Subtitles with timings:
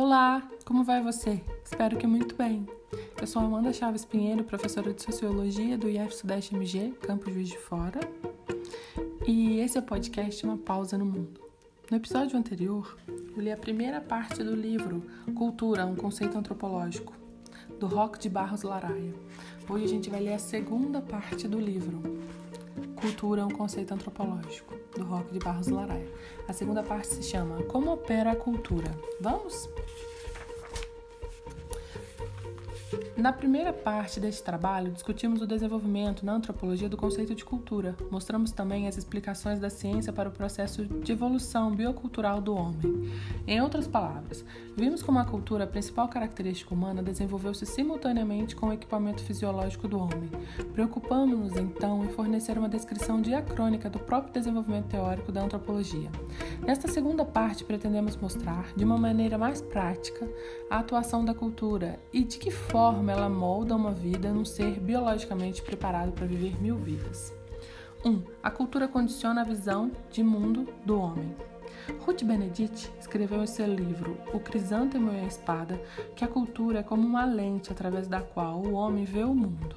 [0.00, 1.42] Olá, como vai você?
[1.64, 2.64] Espero que muito bem.
[3.20, 7.58] Eu sou Amanda Chaves Pinheiro, professora de Sociologia do IF Sudeste MG, Campo Juiz de
[7.58, 7.98] Fora.
[9.26, 11.40] E esse é o podcast Uma Pausa no Mundo.
[11.90, 15.02] No episódio anterior, eu li a primeira parte do livro
[15.34, 17.12] Cultura, um conceito antropológico,
[17.80, 19.12] do Rock de Barros Laraia.
[19.68, 22.00] Hoje a gente vai ler a segunda parte do livro
[23.00, 26.08] Cultura, um conceito antropológico do Rock de Barros Laraia.
[26.48, 28.90] A segunda parte se chama Como opera a cultura.
[29.20, 29.68] Vamos?
[33.18, 37.96] Na primeira parte deste trabalho, discutimos o desenvolvimento na antropologia do conceito de cultura.
[38.12, 43.10] Mostramos também as explicações da ciência para o processo de evolução biocultural do homem.
[43.44, 44.44] Em outras palavras,
[44.76, 49.98] vimos como a cultura, a principal característica humana, desenvolveu-se simultaneamente com o equipamento fisiológico do
[49.98, 50.30] homem.
[50.72, 56.08] Preocupamos-nos então em fornecer uma descrição diacrônica do próprio desenvolvimento teórico da antropologia.
[56.64, 60.30] Nesta segunda parte, pretendemos mostrar, de uma maneira mais prática,
[60.70, 64.78] a atuação da cultura e de que forma como ela molda uma vida num ser
[64.78, 67.34] biologicamente preparado para viver mil vidas.
[68.04, 68.10] 1.
[68.10, 71.34] Um, a cultura condiciona a visão de mundo do homem.
[72.00, 75.80] Ruth Benedict escreveu em seu livro O Crisântemo e a Espada
[76.14, 79.76] que a cultura é como uma lente através da qual o homem vê o mundo.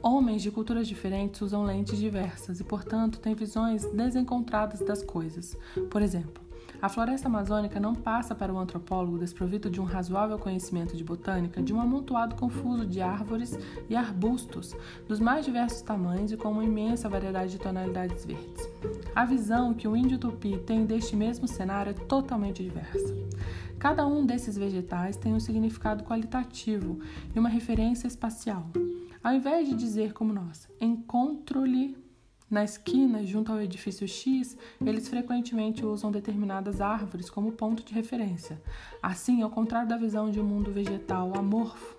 [0.00, 5.56] Homens de culturas diferentes usam lentes diversas e, portanto, têm visões desencontradas das coisas.
[5.90, 6.41] Por exemplo,
[6.82, 11.62] a floresta amazônica não passa para o antropólogo desprovido de um razoável conhecimento de botânica
[11.62, 13.56] de um amontoado confuso de árvores
[13.88, 14.74] e arbustos
[15.06, 18.68] dos mais diversos tamanhos e com uma imensa variedade de tonalidades verdes.
[19.14, 23.16] A visão que o índio tupi tem deste mesmo cenário é totalmente diversa.
[23.78, 26.98] Cada um desses vegetais tem um significado qualitativo
[27.32, 28.66] e uma referência espacial.
[29.22, 31.96] Ao invés de dizer como nós, encontro-lhe
[32.52, 38.60] na esquina, junto ao edifício X, eles frequentemente usam determinadas árvores como ponto de referência.
[39.02, 41.96] Assim, ao contrário da visão de um mundo vegetal amorfo,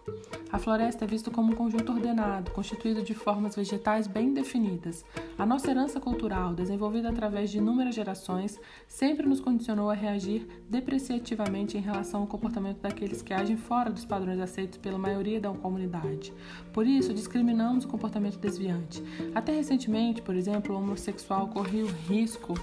[0.50, 5.03] a floresta é vista como um conjunto ordenado, constituído de formas vegetais bem definidas.
[5.38, 8.57] A nossa herança cultural, desenvolvida através de inúmeras gerações,
[8.88, 14.06] sempre nos condicionou a reagir depreciativamente em relação ao comportamento daqueles que agem fora dos
[14.06, 16.31] padrões aceitos pela maioria da comunidade.
[16.72, 19.03] Por isso, discriminamos o comportamento desviante.
[19.35, 22.53] Até recentemente, por exemplo, o homossexual corria o risco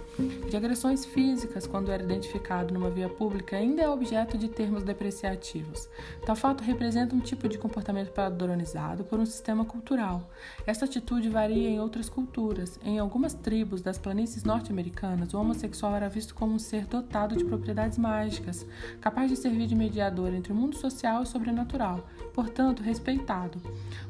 [0.49, 5.89] de agressões físicas quando era identificado numa via pública ainda é objeto de termos depreciativos.
[6.25, 10.31] Tal fato representa um tipo de comportamento padronizado por um sistema cultural.
[10.67, 12.79] Essa atitude varia em outras culturas.
[12.85, 17.45] Em algumas tribos das planícies norte-americanas, o homossexual era visto como um ser dotado de
[17.45, 18.67] propriedades mágicas,
[19.01, 23.61] capaz de servir de mediador entre o mundo social e sobrenatural, portanto, respeitado.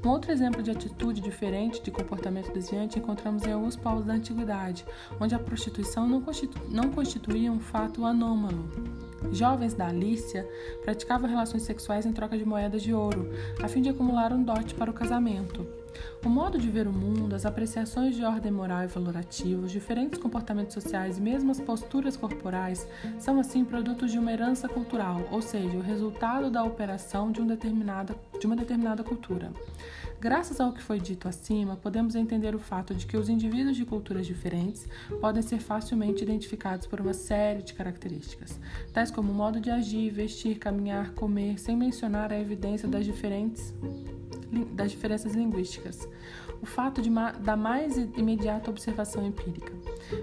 [0.04, 4.84] Um outro exemplo de atitude diferente de comportamento desviante encontramos em alguns povos da antiguidade,
[5.20, 9.09] onde a prostituição não, constitu não constituía um fato anômalo.
[9.32, 10.48] Jovens da Alícia
[10.82, 13.30] praticavam relações sexuais em troca de moedas de ouro,
[13.62, 15.66] a fim de acumular um dote para o casamento.
[16.24, 20.18] O modo de ver o mundo, as apreciações de ordem moral e valorativa, os diferentes
[20.18, 22.86] comportamentos sociais e mesmo as posturas corporais
[23.18, 27.46] são assim produtos de uma herança cultural, ou seja, o resultado da operação de, um
[27.46, 29.52] determinada, de uma determinada cultura.
[30.18, 33.84] Graças ao que foi dito acima, podemos entender o fato de que os indivíduos de
[33.84, 34.86] culturas diferentes
[35.20, 38.58] podem ser facilmente identificados por uma série de características,
[38.92, 43.72] tais como o modo de agir, vestir, caminhar, comer, sem mencionar a evidência das diferentes
[44.72, 46.08] das diferenças linguísticas,
[46.60, 49.72] o fato ma da mais imediata observação empírica.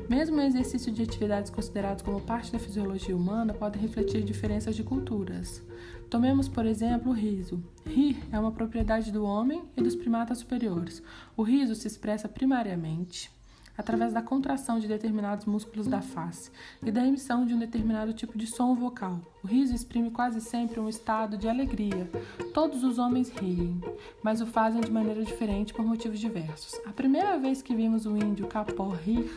[0.09, 4.83] Mesmo o exercício de atividades consideradas como parte da fisiologia humana pode refletir diferenças de
[4.83, 5.63] culturas.
[6.09, 7.61] Tomemos, por exemplo, o riso.
[7.85, 11.03] Rir é uma propriedade do homem e dos primatas superiores.
[11.35, 13.29] O riso se expressa primariamente
[13.77, 16.49] através da contração de determinados músculos da face
[16.81, 19.21] e da emissão de um determinado tipo de som vocal.
[19.43, 22.09] O riso exprime quase sempre um estado de alegria.
[22.53, 23.79] Todos os homens riem,
[24.23, 26.73] mas o fazem de maneira diferente por motivos diversos.
[26.85, 29.29] A primeira vez que vimos o índio capó rir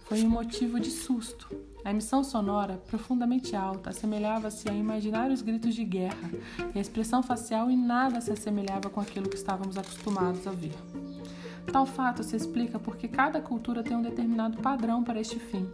[0.00, 1.73] foi um motivo de susto.
[1.84, 6.30] A emissão sonora, profundamente alta, assemelhava-se a imaginários gritos de guerra,
[6.74, 10.74] e a expressão facial em nada se assemelhava com aquilo que estávamos acostumados a ver.
[11.70, 15.68] Tal fato se explica porque cada cultura tem um determinado padrão para este fim.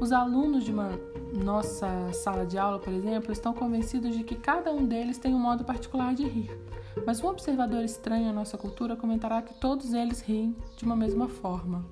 [0.00, 0.90] Os alunos de uma
[1.34, 5.38] nossa sala de aula, por exemplo, estão convencidos de que cada um deles tem um
[5.38, 6.50] modo particular de rir.
[7.06, 11.28] Mas um observador estranho à nossa cultura comentará que todos eles riem de uma mesma
[11.28, 11.84] forma.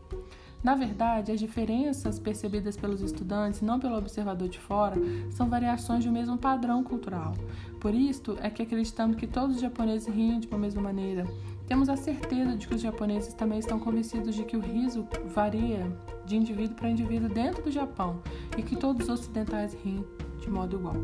[0.62, 4.96] Na verdade, as diferenças percebidas pelos estudantes, não pelo observador de fora,
[5.30, 7.34] são variações um mesmo padrão cultural.
[7.80, 11.26] Por isto é que acreditamos que todos os japoneses riem de uma mesma maneira,
[11.66, 15.86] temos a certeza de que os japoneses também estão convencidos de que o riso varia
[16.26, 18.20] de indivíduo para indivíduo dentro do Japão
[18.58, 20.04] e que todos os ocidentais riem
[20.40, 20.96] de modo igual.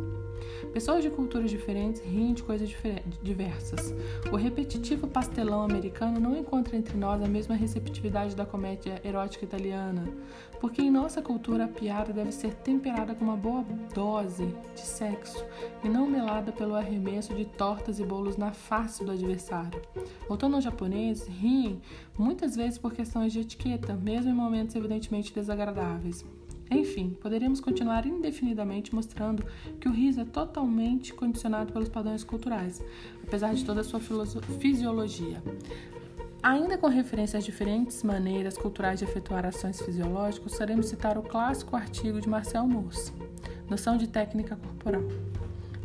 [0.73, 2.75] Pessoas de culturas diferentes riem de coisas
[3.23, 3.95] diversas.
[4.31, 10.05] O repetitivo pastelão americano não encontra entre nós a mesma receptividade da comédia erótica italiana,
[10.61, 15.45] porque em nossa cultura a piada deve ser temperada com uma boa dose de sexo
[15.83, 19.81] e não melada pelo arremesso de tortas e bolos na face do adversário.
[20.29, 21.81] Voltando ao japonês, riem
[22.19, 26.25] muitas vezes por questões de etiqueta, mesmo em momentos evidentemente desagradáveis.
[26.71, 29.45] Enfim, poderíamos continuar indefinidamente mostrando
[29.81, 32.83] que o riso é totalmente condicionado pelos padrões culturais,
[33.23, 35.43] apesar de toda a sua fisiologia.
[36.43, 41.77] Ainda com referência às diferentes maneiras culturais de efetuar ações fisiológicas, podemos citar o clássico
[41.77, 43.13] artigo de Marcel Mauss,
[43.69, 45.03] Noção de Técnica Corporal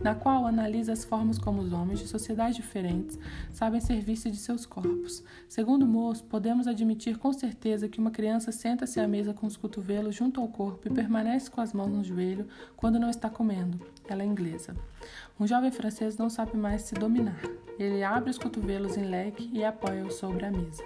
[0.03, 3.19] na qual analisa as formas como os homens de sociedades diferentes
[3.51, 5.23] sabem servir-se de seus corpos.
[5.47, 10.15] Segundo Moço, podemos admitir com certeza que uma criança senta-se à mesa com os cotovelos
[10.15, 13.79] junto ao corpo e permanece com as mãos no joelho quando não está comendo.
[14.07, 14.75] Ela é inglesa.
[15.39, 17.41] Um jovem francês não sabe mais se dominar.
[17.79, 20.83] Ele abre os cotovelos em leque e apoia-os sobre a mesa.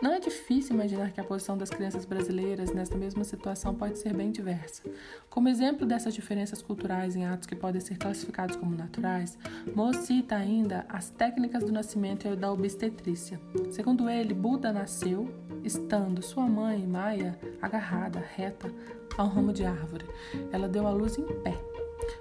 [0.00, 4.14] Não é difícil imaginar que a posição das crianças brasileiras nesta mesma situação pode ser
[4.14, 4.82] bem diversa.
[5.28, 9.36] Como exemplo dessas diferenças culturais em atos que podem ser classificados como naturais,
[9.74, 13.40] Mo cita ainda as técnicas do nascimento e da obstetrícia.
[13.70, 15.28] Segundo ele, Buda nasceu
[15.64, 18.72] estando sua mãe, Maia, agarrada, reta,
[19.16, 20.06] ao ramo de árvore.
[20.52, 21.77] Ela deu à luz em pé.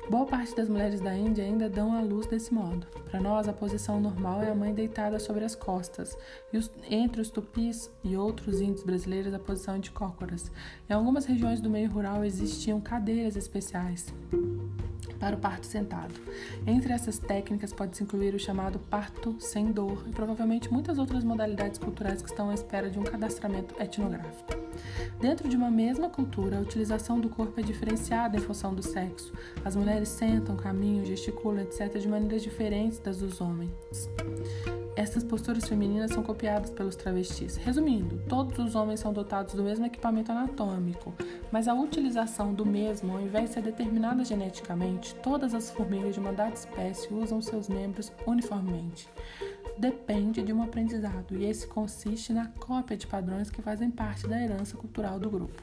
[0.10, 2.88] Boa parte das mulheres da Índia ainda dão à luz desse modo.
[3.10, 6.18] Para nós, a posição normal é a mãe deitada sobre as costas,
[6.52, 10.52] e os, entre os tupis e outros índios brasileiros, a posição é de cócoras.
[10.90, 14.14] Em algumas regiões do meio rural existiam cadeiras especiais
[15.20, 16.14] para o parto sentado.
[16.66, 21.80] Entre essas técnicas pode-se incluir o chamado parto sem dor e provavelmente muitas outras modalidades
[21.80, 24.67] culturais que estão à espera de um cadastramento etnográfico.
[25.20, 29.34] Dentro de uma mesma cultura, a utilização do corpo é diferenciada em função do sexo.
[29.64, 33.72] As mulheres sentam, caminham, gesticulam, etc., de maneiras diferentes das dos homens.
[34.98, 37.56] Essas posturas femininas são copiadas pelos travestis.
[37.56, 41.14] Resumindo, todos os homens são dotados do mesmo equipamento anatômico,
[41.52, 46.20] mas a utilização do mesmo, ao invés de ser determinada geneticamente, todas as formigas de
[46.20, 49.08] uma dada espécie usam seus membros uniformemente.
[49.78, 54.42] Depende de um aprendizado, e esse consiste na cópia de padrões que fazem parte da
[54.42, 55.62] herança cultural do grupo.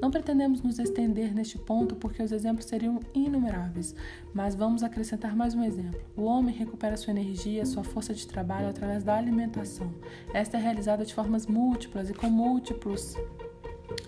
[0.00, 3.94] Não pretendemos nos estender neste ponto porque os exemplos seriam inumeráveis,
[4.34, 6.00] mas vamos acrescentar mais um exemplo.
[6.16, 9.92] O homem recupera sua energia, sua força de trabalho através da alimentação.
[10.32, 13.16] Esta é realizada de formas múltiplas e com múltiplos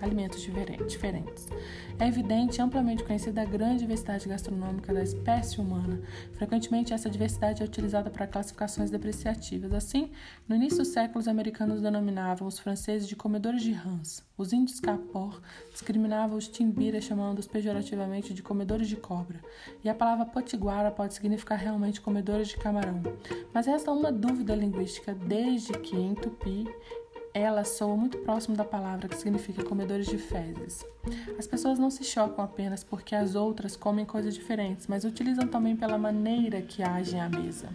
[0.00, 1.46] alimentos diferentes.
[1.98, 6.00] É evidente e amplamente conhecida a grande diversidade gastronômica da espécie humana.
[6.34, 9.72] Frequentemente, essa diversidade é utilizada para classificações depreciativas.
[9.72, 10.10] Assim,
[10.48, 14.24] no início do século, os americanos denominavam os franceses de comedores de rãs.
[14.36, 15.42] Os índios capor
[15.72, 19.40] discriminavam os timbiras, chamando-os pejorativamente de comedores de cobra.
[19.82, 23.02] E a palavra potiguara pode significar realmente comedores de camarão.
[23.52, 26.64] Mas resta uma dúvida linguística, desde que em tupi
[27.32, 30.84] ela soa muito próximo da palavra que significa comedores de fezes.
[31.38, 35.76] As pessoas não se chocam apenas porque as outras comem coisas diferentes, mas utilizam também
[35.76, 37.68] pela maneira que agem à mesa.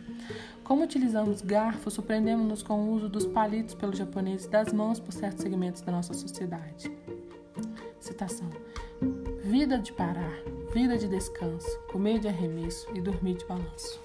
[0.64, 5.12] Como utilizamos garfos, surpreendemos-nos com o uso dos palitos pelos japoneses e das mãos por
[5.12, 6.92] certos segmentos da nossa sociedade.
[8.00, 8.50] Citação:
[9.44, 10.34] Vida de parar,
[10.74, 14.02] vida de descanso, comer de arremesso e dormir de balanço.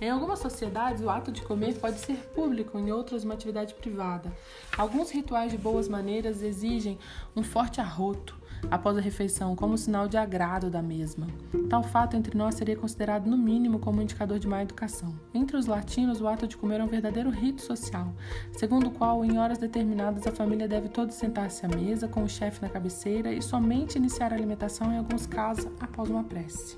[0.00, 4.32] Em algumas sociedades, o ato de comer pode ser público, em outras, uma atividade privada.
[4.76, 6.98] Alguns rituais de boas maneiras exigem
[7.34, 8.38] um forte arroto
[8.70, 11.26] após a refeição, como sinal de agrado da mesma.
[11.68, 15.14] Tal fato entre nós seria considerado, no mínimo, como um indicador de má educação.
[15.34, 18.12] Entre os latinos, o ato de comer é um verdadeiro rito social,
[18.52, 22.28] segundo o qual, em horas determinadas, a família deve todos sentar-se à mesa, com o
[22.28, 26.76] chefe na cabeceira, e somente iniciar a alimentação, em alguns casos, após uma prece.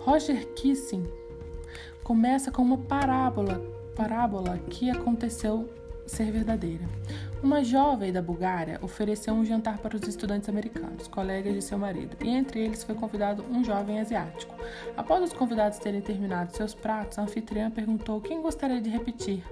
[0.00, 1.19] Roger Kissing
[2.10, 3.62] começa com uma parábola,
[3.94, 5.72] parábola que aconteceu
[6.04, 6.84] ser verdadeira.
[7.40, 12.16] Uma jovem da Bulgária ofereceu um jantar para os estudantes americanos, colegas de seu marido,
[12.20, 14.52] e entre eles foi convidado um jovem asiático.
[14.96, 19.44] Após os convidados terem terminado seus pratos, a anfitriã perguntou quem gostaria de repetir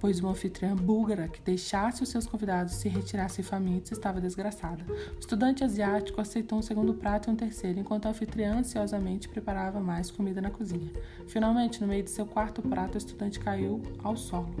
[0.00, 4.84] pois uma anfitriã búlgara que deixasse os seus convidados se retirassem famintos estava desgraçada.
[5.16, 9.80] O estudante asiático aceitou um segundo prato e um terceiro, enquanto a anfitriã ansiosamente preparava
[9.80, 10.90] mais comida na cozinha.
[11.26, 14.54] Finalmente, no meio de seu quarto prato, o estudante caiu ao solo,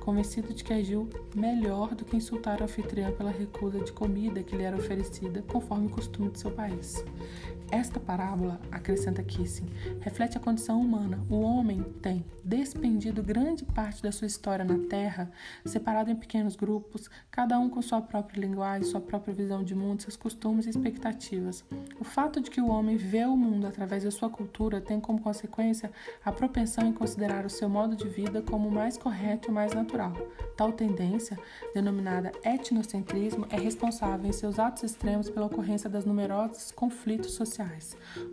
[0.00, 4.56] convencido de que agiu melhor do que insultar a anfitriã pela recusa de comida que
[4.56, 7.04] lhe era oferecida, conforme o costume de seu país.
[7.70, 9.66] Esta parábola, acrescenta Kissing,
[10.00, 11.18] reflete a condição humana.
[11.28, 15.30] O homem tem despendido grande parte da sua história na Terra,
[15.64, 20.02] separado em pequenos grupos, cada um com sua própria linguagem, sua própria visão de mundo,
[20.02, 21.64] seus costumes e expectativas.
[21.98, 25.20] O fato de que o homem vê o mundo através da sua cultura tem como
[25.20, 25.90] consequência
[26.24, 29.54] a propensão em considerar o seu modo de vida como o mais correto e o
[29.54, 30.12] mais natural.
[30.56, 31.36] Tal tendência,
[31.74, 37.55] denominada etnocentrismo, é responsável em seus atos extremos pela ocorrência das numerosos conflitos sociais.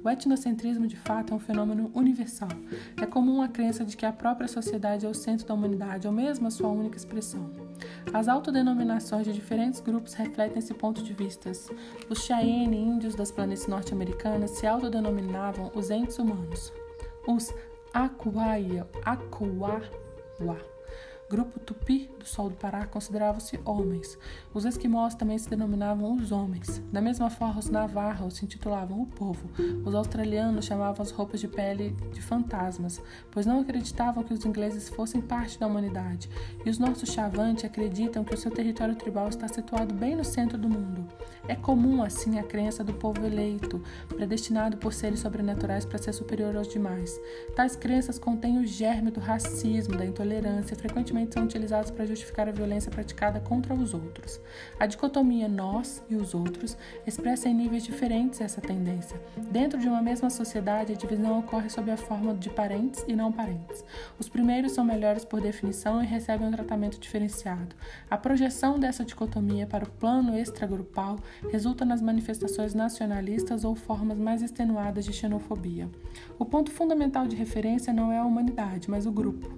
[0.03, 2.49] O etnocentrismo, de fato, é um fenômeno universal.
[3.01, 6.13] É comum a crença de que a própria sociedade é o centro da humanidade, ou
[6.13, 7.49] mesmo a sua única expressão.
[8.13, 11.51] As autodenominações de diferentes grupos refletem esse ponto de vista.
[12.09, 16.73] Os Cheyenne, índios das planícies norte-americanas, se autodenominavam os entes humanos.
[17.27, 17.53] Os
[17.93, 19.81] Akuaia, Akuawa
[21.33, 24.19] grupo tupi do Sol do Pará consideravam-se homens.
[24.53, 26.79] Os esquimós também se denominavam os homens.
[26.91, 29.49] Da mesma forma, os navarros se intitulavam o povo.
[29.83, 34.89] Os australianos chamavam as roupas de pele de fantasmas, pois não acreditavam que os ingleses
[34.89, 36.29] fossem parte da humanidade.
[36.63, 40.55] E os nossos chavantes acreditam que o seu território tribal está situado bem no centro
[40.55, 41.03] do mundo.
[41.47, 46.55] É comum, assim, a crença do povo eleito, predestinado por seres sobrenaturais para ser superior
[46.55, 47.19] aos demais.
[47.55, 52.51] Tais crenças contêm o germe do racismo, da intolerância, frequentemente são utilizados para justificar a
[52.51, 54.39] violência praticada contra os outros.
[54.79, 59.19] A dicotomia nós e os outros expressa em níveis diferentes essa tendência.
[59.51, 63.31] Dentro de uma mesma sociedade, a divisão ocorre sob a forma de parentes e não
[63.31, 63.83] parentes.
[64.19, 67.75] Os primeiros são melhores por definição e recebem um tratamento diferenciado.
[68.09, 71.17] A projeção dessa dicotomia para o plano extragrupal
[71.51, 75.89] resulta nas manifestações nacionalistas ou formas mais extenuadas de xenofobia.
[76.39, 79.51] O ponto fundamental de referência não é a humanidade, mas o grupo.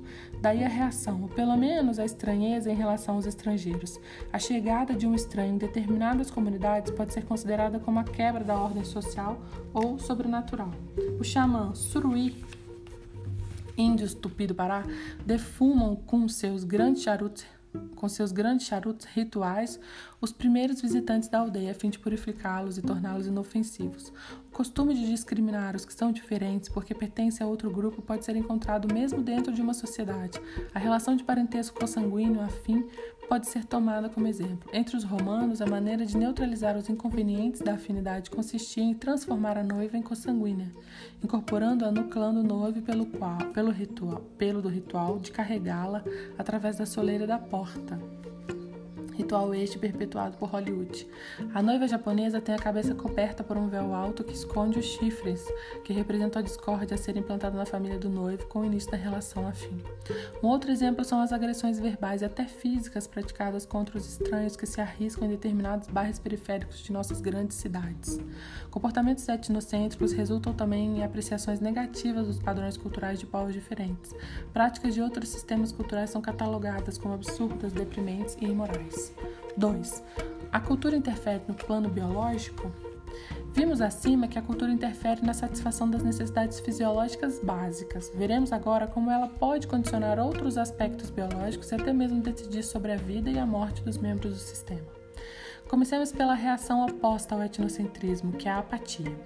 [0.46, 4.00] Daí a reação, ou pelo menos a estranheza em relação aos estrangeiros.
[4.32, 8.56] A chegada de um estranho em determinadas comunidades pode ser considerada como a quebra da
[8.56, 9.42] ordem social
[9.74, 10.70] ou sobrenatural.
[11.20, 12.46] O xamã Suruí
[13.76, 14.84] índios tupi do Pará
[15.26, 17.44] defumam com seus grandes charutos
[17.96, 19.80] com seus grandes charutos rituais
[20.22, 24.12] os primeiros visitantes da aldeia a fim de purificá-los e torná-los inofensivos.
[24.48, 28.36] O costume de discriminar os que são diferentes porque pertencem a outro grupo pode ser
[28.36, 30.40] encontrado mesmo dentro de uma sociedade.
[30.74, 32.88] A relação de parentesco consanguíneo afim
[33.28, 34.70] pode ser tomada como exemplo.
[34.74, 39.64] Entre os romanos, a maneira de neutralizar os inconvenientes da afinidade consistia em transformar a
[39.64, 40.72] noiva em consanguínea,
[41.24, 46.04] incorporando-a no clã do noivo pelo, qual, pelo, ritual, pelo do ritual de carregá-la
[46.38, 48.00] através da soleira da porta
[49.16, 51.08] ritual este perpetuado por Hollywood.
[51.54, 55.44] A noiva japonesa tem a cabeça coberta por um véu alto que esconde os chifres,
[55.84, 58.98] que representam a discórdia a ser implantada na família do noivo com o início da
[58.98, 59.82] relação afim.
[60.44, 64.66] Um outro exemplo são as agressões verbais e até físicas praticadas contra os estranhos que
[64.66, 68.20] se arriscam em determinados bairros periféricos de nossas grandes cidades.
[68.70, 74.14] Comportamentos etnocêntricos resultam também em apreciações negativas dos padrões culturais de povos diferentes.
[74.54, 79.05] Práticas de outros sistemas culturais são catalogadas como absurdas, deprimentes e imorais.
[79.58, 80.04] 2.
[80.52, 82.72] A cultura interfere no plano biológico?
[83.54, 88.12] Vimos acima que a cultura interfere na satisfação das necessidades fisiológicas básicas.
[88.14, 92.98] Veremos agora como ela pode condicionar outros aspectos biológicos e até mesmo decidir sobre a
[92.98, 94.86] vida e a morte dos membros do sistema.
[95.70, 99.18] Comecemos pela reação oposta ao etnocentrismo, que é a apatia.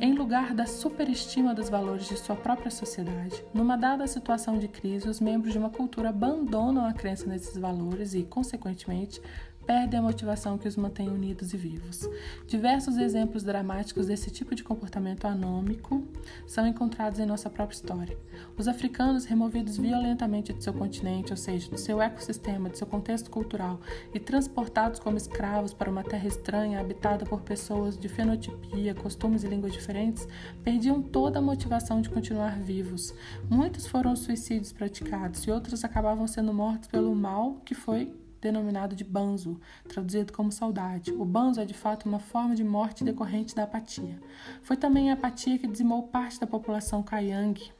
[0.00, 5.08] Em lugar da superestima dos valores de sua própria sociedade, numa dada situação de crise,
[5.08, 9.20] os membros de uma cultura abandonam a crença nesses valores e, consequentemente,
[9.66, 12.08] perdem a motivação que os mantém unidos e vivos.
[12.46, 16.02] Diversos exemplos dramáticos desse tipo de comportamento anômico
[16.46, 18.18] são encontrados em nossa própria história.
[18.56, 23.30] Os africanos, removidos violentamente de seu continente, ou seja, do seu ecossistema, de seu contexto
[23.30, 23.80] cultural,
[24.12, 29.48] e transportados como escravos para uma terra estranha, habitada por pessoas de fenotipia, costumes e
[29.48, 30.26] línguas diferentes,
[30.62, 33.14] perdiam toda a motivação de continuar vivos.
[33.48, 38.94] Muitos foram os suicídios praticados e outros acabavam sendo mortos pelo mal que foi denominado
[38.96, 39.58] de banzo,
[39.88, 41.12] traduzido como saudade.
[41.12, 44.20] O banzo é de fato uma forma de morte decorrente da apatia.
[44.62, 47.72] Foi também a apatia que dizimou parte da população Kaingang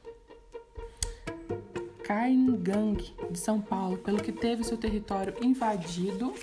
[3.29, 6.33] de São Paulo, pelo que teve seu território invadido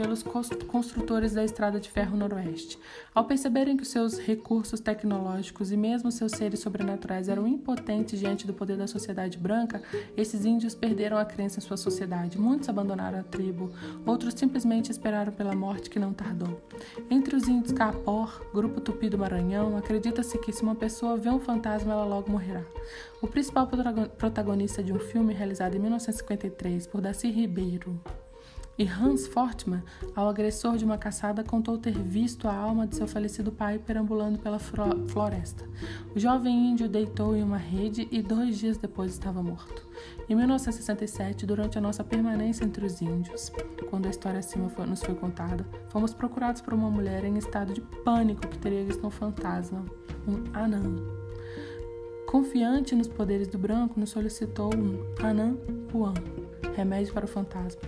[0.00, 2.78] pelos construtores da Estrada de Ferro Noroeste.
[3.14, 8.54] Ao perceberem que seus recursos tecnológicos e mesmo seus seres sobrenaturais eram impotentes diante do
[8.54, 9.82] poder da sociedade branca,
[10.16, 12.38] esses índios perderam a crença em sua sociedade.
[12.38, 13.72] Muitos abandonaram a tribo,
[14.06, 16.62] outros simplesmente esperaram pela morte que não tardou.
[17.10, 21.40] Entre os índios Capor, grupo tupi do Maranhão, acredita-se que se uma pessoa vê um
[21.40, 22.64] fantasma, ela logo morrerá.
[23.20, 23.68] O principal
[24.16, 28.00] protagonista de um filme realizado em 1953 por Darcy Ribeiro
[28.80, 29.82] E Hans Fortmann,
[30.16, 34.38] ao agressor de uma caçada, contou ter visto a alma de seu falecido pai perambulando
[34.38, 35.68] pela floresta.
[36.16, 39.86] O jovem índio deitou em uma rede e dois dias depois estava morto.
[40.26, 43.52] Em 1967, durante a nossa permanência entre os índios,
[43.90, 47.74] quando a história acima foi, nos foi contada, fomos procurados por uma mulher em estado
[47.74, 49.84] de pânico que teria visto um fantasma,
[50.26, 51.19] um anão.
[52.30, 55.56] Confiante nos poderes do branco, nos solicitou um anã
[55.90, 56.14] puan
[56.76, 57.82] remédio para o fantasma.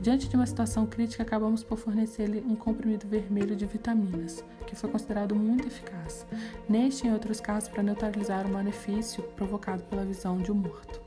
[0.00, 4.88] Diante de uma situação crítica, acabamos por fornecer-lhe um comprimido vermelho de vitaminas, que foi
[4.88, 6.24] considerado muito eficaz,
[6.68, 11.02] neste e em outros casos para neutralizar o malefício provocado pela visão de um morto.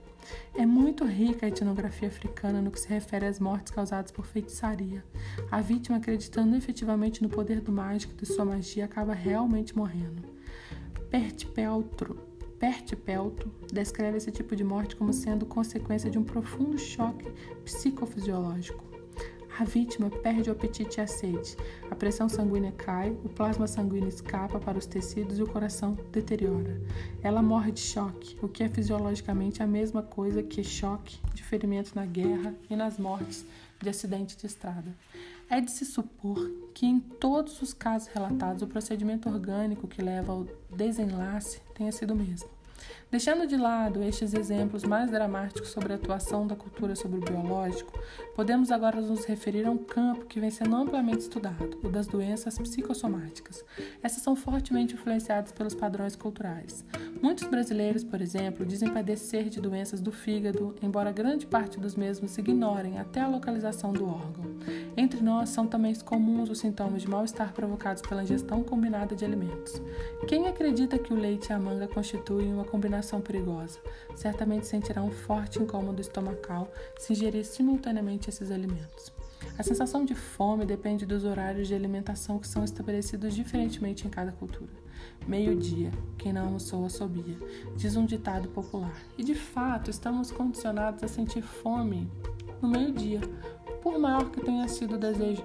[0.54, 5.02] É muito rica a etnografia africana no que se refere às mortes causadas por feitiçaria.
[5.50, 10.24] A vítima, acreditando efetivamente no poder do mágico e de sua magia, acaba realmente morrendo.
[11.10, 12.31] Pertpeltro
[12.62, 17.28] Bert Pelto descreve esse tipo de morte como sendo consequência de um profundo choque
[17.66, 18.84] psicofisiológico.
[19.58, 21.58] A vítima perde o apetite e a sede,
[21.90, 26.80] a pressão sanguínea cai, o plasma sanguíneo escapa para os tecidos e o coração deteriora.
[27.24, 31.96] Ela morre de choque, o que é fisiologicamente a mesma coisa que choque de ferimento
[31.96, 33.44] na guerra e nas mortes
[33.82, 34.96] de acidente de estrada.
[35.52, 40.32] É de se supor que em todos os casos relatados o procedimento orgânico que leva
[40.32, 42.48] ao desenlace tenha sido o mesmo.
[43.12, 47.92] Deixando de lado estes exemplos mais dramáticos sobre a atuação da cultura sobre o biológico,
[48.38, 52.58] podemos agora nos referir a um campo que vem sendo amplamente estudado, o das doenças
[52.58, 53.66] psicossomáticas.
[54.02, 56.86] Essas são fortemente influenciadas pelos padrões culturais.
[57.22, 62.38] Muitos brasileiros, por exemplo, dizem padecer de doenças do fígado, embora grande parte dos mesmos
[62.38, 64.46] ignorem até a localização do órgão.
[64.96, 69.82] Entre nós são também comuns os sintomas de mal-estar provocados pela ingestão combinada de alimentos.
[70.30, 73.80] Quem acredita que o leite e a manga constituem uma combinação perigosa?
[74.16, 79.12] Certamente sentirá um forte incômodo estomacal se ingerir simultaneamente esses alimentos.
[79.58, 84.32] A sensação de fome depende dos horários de alimentação que são estabelecidos diferentemente em cada
[84.32, 84.72] cultura.
[85.28, 87.38] Meio-dia, quem não almoçou assobia,
[87.76, 88.96] diz um ditado popular.
[89.18, 92.10] E de fato, estamos condicionados a sentir fome
[92.62, 93.22] no meio-dia,
[93.82, 95.44] por maior que tenha sido o desejo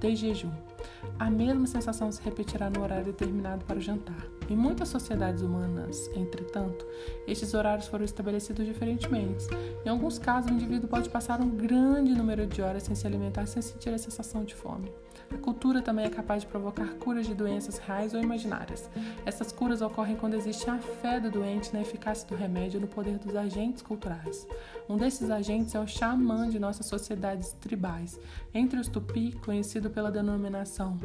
[0.00, 0.71] de jejum.
[1.18, 4.26] A mesma sensação se repetirá no horário determinado para o jantar.
[4.48, 6.86] Em muitas sociedades humanas, entretanto,
[7.26, 9.46] estes horários foram estabelecidos diferentemente.
[9.84, 13.46] Em alguns casos, o indivíduo pode passar um grande número de horas sem se alimentar
[13.46, 14.92] sem sentir a sensação de fome.
[15.32, 18.90] A cultura também é capaz de provocar curas de doenças reais ou imaginárias.
[19.24, 22.86] Essas curas ocorrem quando existe a fé do doente na eficácia do remédio e no
[22.86, 24.46] poder dos agentes culturais.
[24.88, 28.20] Um desses agentes é o xamã de nossas sociedades tribais,
[28.52, 30.98] entre os tupi, conhecido pela denominação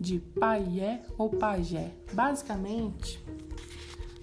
[0.00, 1.90] de paié ou pajé.
[2.12, 3.22] Basicamente,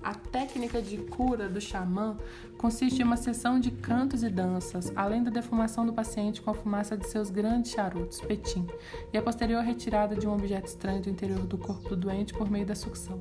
[0.05, 2.15] a técnica de cura do xamã
[2.59, 6.53] consiste em uma sessão de cantos e danças, além da defumação do paciente com a
[6.53, 8.67] fumaça de seus grandes charutos, petim,
[9.11, 12.51] e a posterior retirada de um objeto estranho do interior do corpo do doente por
[12.51, 13.19] meio da sucção.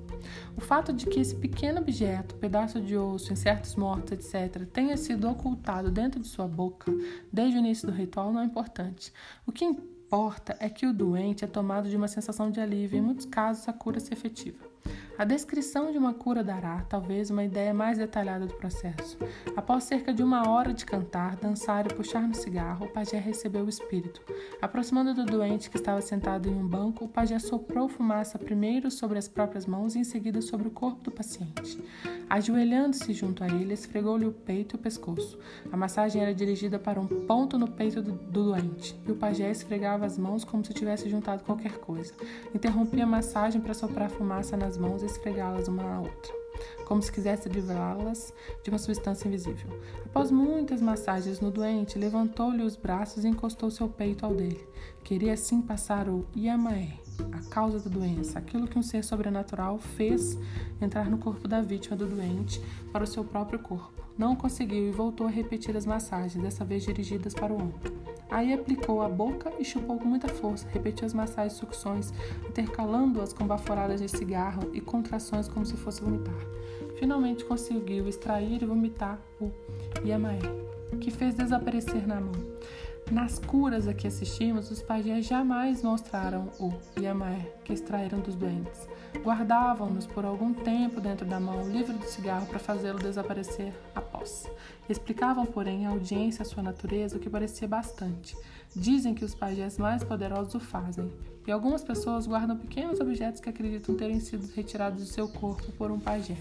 [0.54, 5.26] O fato de que esse pequeno objeto, pedaço de osso, insetos mortos, etc., tenha sido
[5.26, 6.92] ocultado dentro de sua boca
[7.32, 9.10] desde o início do ritual não é importante.
[9.46, 12.98] O que importa é que o doente é tomado de uma sensação de alívio e,
[12.98, 14.73] em muitos casos, a cura se efetiva.
[15.16, 19.16] A descrição de uma cura dará, talvez, uma ideia mais detalhada do processo.
[19.56, 23.64] Após cerca de uma hora de cantar, dançar e puxar no cigarro, o pajé recebeu
[23.64, 24.20] o espírito.
[24.60, 29.16] Aproximando do doente que estava sentado em um banco, o pajé soprou fumaça primeiro sobre
[29.16, 31.80] as próprias mãos e em seguida sobre o corpo do paciente.
[32.28, 35.38] Ajoelhando-se junto a ele, esfregou-lhe o peito e o pescoço.
[35.70, 39.50] A massagem era dirigida para um ponto no peito do, do doente, e o pajé
[39.50, 42.12] esfregava as mãos como se tivesse juntado qualquer coisa.
[42.54, 46.32] Interrompia a massagem para soprar fumaça nas mãos e esfregá-las uma na outra,
[46.86, 48.32] como se quisesse livrá-las
[48.62, 49.68] de uma substância invisível.
[50.04, 54.66] Após muitas massagens no doente, levantou-lhe os braços e encostou seu peito ao dele.
[55.02, 56.98] Queria assim passar o Yamae,
[57.32, 60.38] a causa da doença, aquilo que um ser sobrenatural fez
[60.80, 62.60] entrar no corpo da vítima do doente
[62.92, 64.02] para o seu próprio corpo.
[64.16, 67.92] Não conseguiu e voltou a repetir as massagens, dessa vez dirigidas para o ombro.
[68.30, 72.12] Aí aplicou a boca e chupou com muita força, repetiu as massagens e sucções,
[72.48, 76.34] intercalando-as com baforadas de cigarro e contrações como se fosse vomitar.
[76.98, 79.50] Finalmente conseguiu extrair e vomitar o
[80.04, 80.38] Yamaé,
[81.00, 82.32] que fez desaparecer na mão.
[83.10, 88.88] Nas curas a que assistimos, os pajés jamais mostraram o Yamaé que extraíram dos doentes.
[89.22, 94.50] Guardavam-nos por algum tempo dentro da mão, livre do cigarro, para fazê-lo desaparecer após.
[94.88, 98.36] Explicavam, porém, à audiência a sua natureza, o que parecia bastante.
[98.74, 101.12] Dizem que os pajés mais poderosos o fazem,
[101.46, 105.90] e algumas pessoas guardam pequenos objetos que acreditam terem sido retirados do seu corpo por
[105.90, 106.38] um pajé.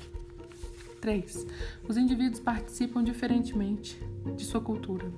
[1.01, 1.45] 3.
[1.87, 4.01] Os indivíduos participam diferentemente
[4.37, 5.11] de sua cultura.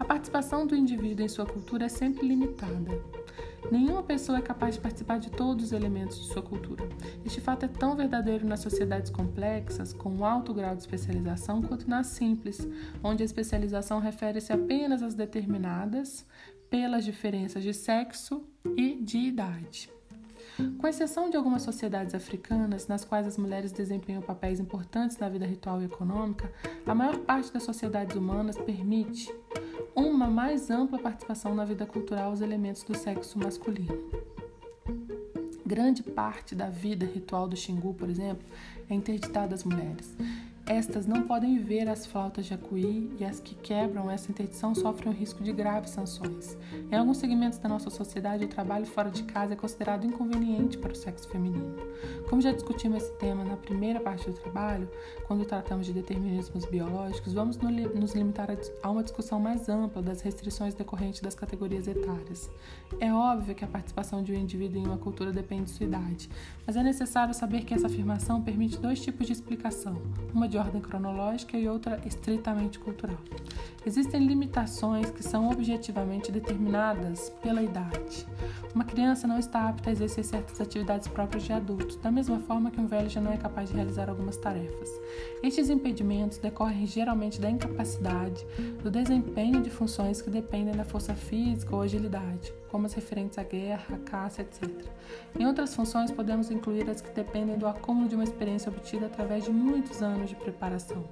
[0.00, 3.00] A participação do indivíduo em sua cultura é sempre limitada.
[3.70, 6.88] Nenhuma pessoa é capaz de participar de todos os elementos de sua cultura.
[7.24, 11.88] Este fato é tão verdadeiro nas sociedades complexas, com um alto grau de especialização, quanto
[11.88, 12.66] nas simples,
[13.04, 16.26] onde a especialização refere-se apenas às determinadas
[16.70, 18.42] pelas diferenças de sexo
[18.76, 19.90] e de idade.
[20.78, 25.46] Com exceção de algumas sociedades africanas, nas quais as mulheres desempenham papéis importantes na vida
[25.46, 26.50] ritual e econômica,
[26.86, 29.32] a maior parte das sociedades humanas permite
[29.94, 33.98] uma mais ampla participação na vida cultural aos elementos do sexo masculino.
[35.64, 38.44] Grande parte da vida ritual do Xingu, por exemplo,
[38.88, 40.16] é interditada às mulheres.
[40.66, 45.12] Estas não podem ver as flautas de acuí e as que quebram essa interdição sofrem
[45.12, 46.56] o risco de graves sanções.
[46.90, 50.92] Em alguns segmentos da nossa sociedade, o trabalho fora de casa é considerado inconveniente para
[50.92, 51.74] o sexo feminino.
[52.28, 54.88] Como já discutimos esse tema na primeira parte do trabalho,
[55.26, 58.48] quando tratamos de determinismos biológicos, vamos nos limitar
[58.82, 62.48] a uma discussão mais ampla das restrições decorrentes das categorias etárias.
[63.00, 66.30] É óbvio que a participação de um indivíduo em uma cultura depende de sua idade,
[66.64, 70.00] mas é necessário saber que essa afirmação permite dois tipos de explicação,
[70.32, 73.18] uma de ordem cronológica e outra estritamente cultural.
[73.84, 78.26] Existem limitações que são objetivamente determinadas pela idade.
[78.74, 82.70] Uma criança não está apta a exercer certas atividades próprias de adultos, da mesma forma
[82.70, 84.90] que um velho já não é capaz de realizar algumas tarefas.
[85.42, 88.46] Estes impedimentos decorrem geralmente da incapacidade
[88.82, 93.42] do desempenho de funções que dependem da força física ou agilidade, como as referentes à
[93.42, 94.70] guerra, à caça, etc.
[95.38, 99.44] Em outras funções, podemos incluir as que dependem do acúmulo de uma experiência obtida através
[99.44, 101.04] de muitos anos de preparação.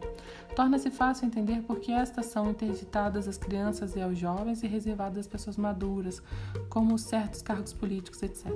[0.54, 5.18] Torna-se fácil entender por que estas são interditadas às crianças e aos jovens e reservadas
[5.18, 6.22] às pessoas maduras,
[6.68, 8.46] como certos cargos políticos, etc.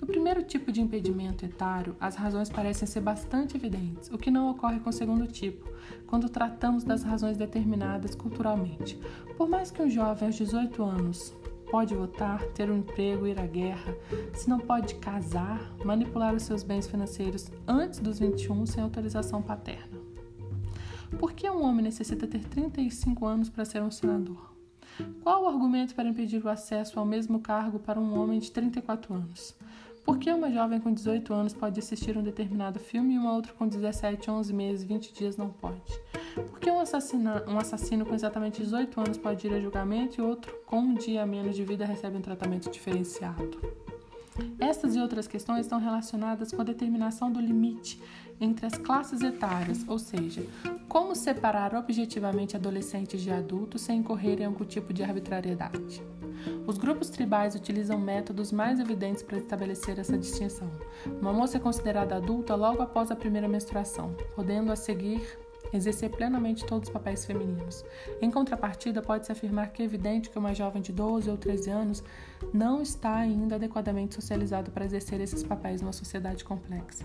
[0.00, 4.50] No primeiro tipo de impedimento etário, as razões parecem ser bastante evidentes, o que não
[4.50, 5.70] ocorre com o segundo tipo,
[6.06, 8.98] quando tratamos das razões determinadas culturalmente.
[9.36, 11.34] Por mais que um jovem aos 18 anos
[11.70, 13.96] pode votar, ter um emprego, ir à guerra,
[14.34, 19.98] se não pode casar, manipular os seus bens financeiros antes dos 21 sem autorização paterna.
[21.18, 24.50] Por que um homem necessita ter 35 anos para ser um senador?
[25.22, 29.14] Qual o argumento para impedir o acesso ao mesmo cargo para um homem de 34
[29.14, 29.56] anos?
[30.04, 33.52] Por que uma jovem com 18 anos pode assistir um determinado filme e uma outra
[33.52, 36.00] com 17, 11 meses, 20 dias não pode?
[36.48, 40.24] Por que um, assassina, um assassino com exatamente 18 anos pode ir a julgamento e
[40.24, 43.58] outro com um dia menos de vida recebe um tratamento diferenciado?
[44.58, 48.00] Estas e outras questões estão relacionadas com a determinação do limite
[48.40, 50.42] entre as classes etárias, ou seja,
[50.88, 56.02] como separar objetivamente adolescentes de adultos sem incorrer em algum tipo de arbitrariedade.
[56.66, 60.70] Os grupos tribais utilizam métodos mais evidentes para estabelecer essa distinção.
[61.20, 65.20] Uma moça é considerada adulta logo após a primeira menstruação, podendo a seguir
[65.72, 67.84] exercer plenamente todos os papéis femininos.
[68.20, 72.04] Em contrapartida, pode-se afirmar que é evidente que uma jovem de 12 ou 13 anos
[72.52, 77.04] não está ainda adequadamente socializada para exercer esses papéis numa sociedade complexa.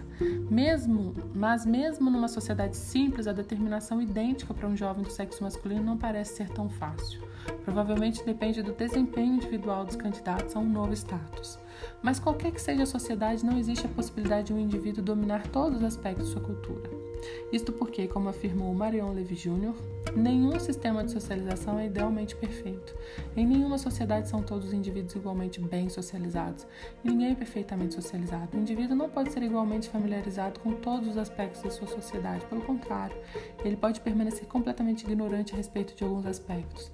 [0.49, 5.83] Mesmo, mas mesmo numa sociedade simples, a determinação idêntica para um jovem do sexo masculino
[5.83, 7.21] não parece ser tão fácil.
[7.63, 11.59] Provavelmente depende do desempenho individual dos candidatos a um novo status.
[12.01, 15.79] Mas qualquer que seja a sociedade, não existe a possibilidade de um indivíduo dominar todos
[15.79, 17.04] os aspectos de sua cultura.
[17.51, 19.73] Isto porque, como afirmou Marion Levy Jr.,
[20.15, 22.95] nenhum sistema de socialização é idealmente perfeito.
[23.35, 26.65] Em nenhuma sociedade são todos os indivíduos igualmente bem socializados
[27.03, 28.57] ninguém é perfeitamente socializado.
[28.57, 32.61] O indivíduo não pode ser igualmente familiarizado com todos os aspectos da sua sociedade, pelo
[32.61, 33.15] contrário,
[33.63, 36.91] ele pode permanecer completamente ignorante a respeito de alguns aspectos.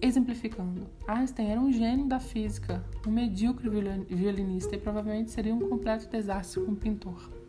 [0.00, 3.68] Exemplificando, Einstein era um gênio da física, um medíocre
[4.08, 7.41] violinista e provavelmente seria um completo desastre como pintor.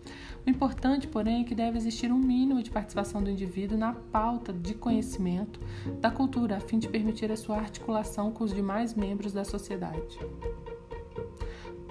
[0.45, 4.51] O importante, porém, é que deve existir um mínimo de participação do indivíduo na pauta
[4.51, 5.59] de conhecimento
[6.01, 10.19] da cultura, a fim de permitir a sua articulação com os demais membros da sociedade.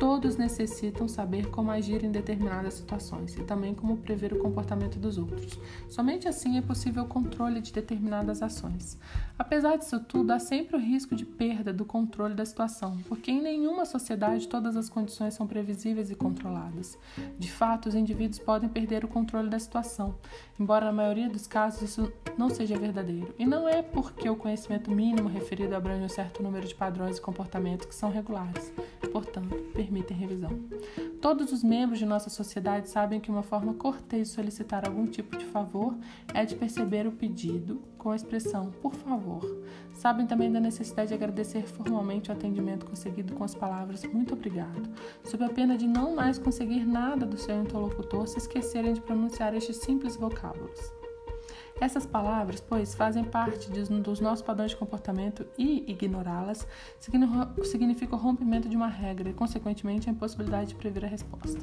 [0.03, 5.17] Todos necessitam saber como agir em determinadas situações e também como prever o comportamento dos
[5.17, 5.57] outros.
[5.89, 8.99] Somente assim é possível o controle de determinadas ações.
[9.39, 13.41] Apesar disso tudo, há sempre o risco de perda do controle da situação, porque em
[13.41, 16.99] nenhuma sociedade todas as condições são previsíveis e controladas.
[17.39, 20.17] De fato, os indivíduos podem perder o controle da situação,
[20.59, 23.33] embora na maioria dos casos isso não seja verdadeiro.
[23.39, 27.21] E não é porque o conhecimento mínimo referido abrange um certo número de padrões e
[27.21, 28.73] comportamentos que são regulares,
[29.13, 29.55] portanto,
[29.93, 30.51] permitem revisão.
[31.21, 35.37] Todos os membros de nossa sociedade sabem que uma forma cortês de solicitar algum tipo
[35.37, 35.95] de favor
[36.33, 39.45] é de perceber o pedido com a expressão por favor.
[39.93, 44.89] Sabem também da necessidade de agradecer formalmente o atendimento conseguido com as palavras muito obrigado,
[45.25, 49.55] sob a pena de não mais conseguir nada do seu interlocutor se esquecerem de pronunciar
[49.55, 51.02] estes simples vocábulos.
[51.83, 56.65] Essas palavras, pois, fazem parte dos nossos padrões de comportamento e ignorá-las
[57.65, 61.61] significa o rompimento de uma regra e, consequentemente, a impossibilidade de prever a resposta.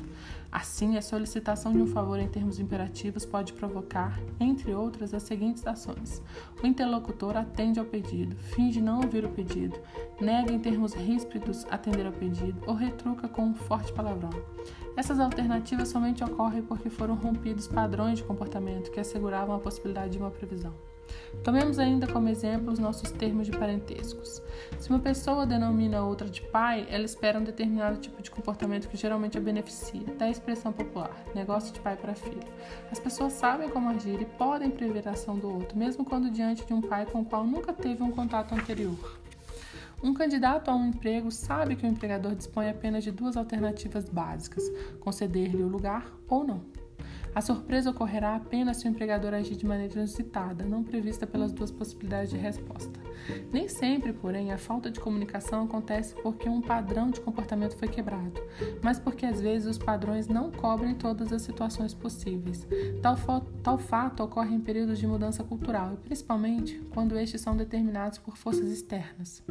[0.51, 5.65] Assim, a solicitação de um favor em termos imperativos pode provocar, entre outras, as seguintes
[5.65, 6.21] ações:
[6.61, 9.79] o interlocutor atende ao pedido, finge não ouvir o pedido,
[10.19, 14.31] nega em termos ríspidos atender ao pedido ou retruca com um forte palavrão.
[14.99, 20.17] Essas alternativas somente ocorrem porque foram rompidos padrões de comportamento que asseguravam a possibilidade de
[20.17, 20.73] uma previsão.
[21.41, 24.41] Tomemos ainda como exemplo os nossos termos de parentescos.
[24.77, 28.97] Se uma pessoa denomina outra de pai, ela espera um determinado tipo de comportamento que
[28.97, 32.43] geralmente a beneficia, da expressão popular, negócio de pai para filho.
[32.91, 36.65] As pessoas sabem como agir e podem prever a ação do outro, mesmo quando diante
[36.65, 38.97] de um pai com o qual nunca teve um contato anterior.
[40.01, 44.63] Um candidato a um emprego sabe que o empregador dispõe apenas de duas alternativas básicas:
[44.99, 46.79] conceder-lhe o lugar ou não.
[47.33, 51.69] A surpresa ocorrerá apenas se o empregador agir de maneira inusitada, não prevista pelas duas
[51.69, 52.99] possibilidades de resposta.
[53.51, 58.41] Nem sempre, porém, a falta de comunicação acontece porque um padrão de comportamento foi quebrado,
[58.81, 62.67] mas porque às vezes os padrões não cobrem todas as situações possíveis.
[63.01, 63.15] Tal,
[63.61, 68.37] tal fato ocorre em períodos de mudança cultural e principalmente quando estes são determinados por
[68.37, 69.43] forças externas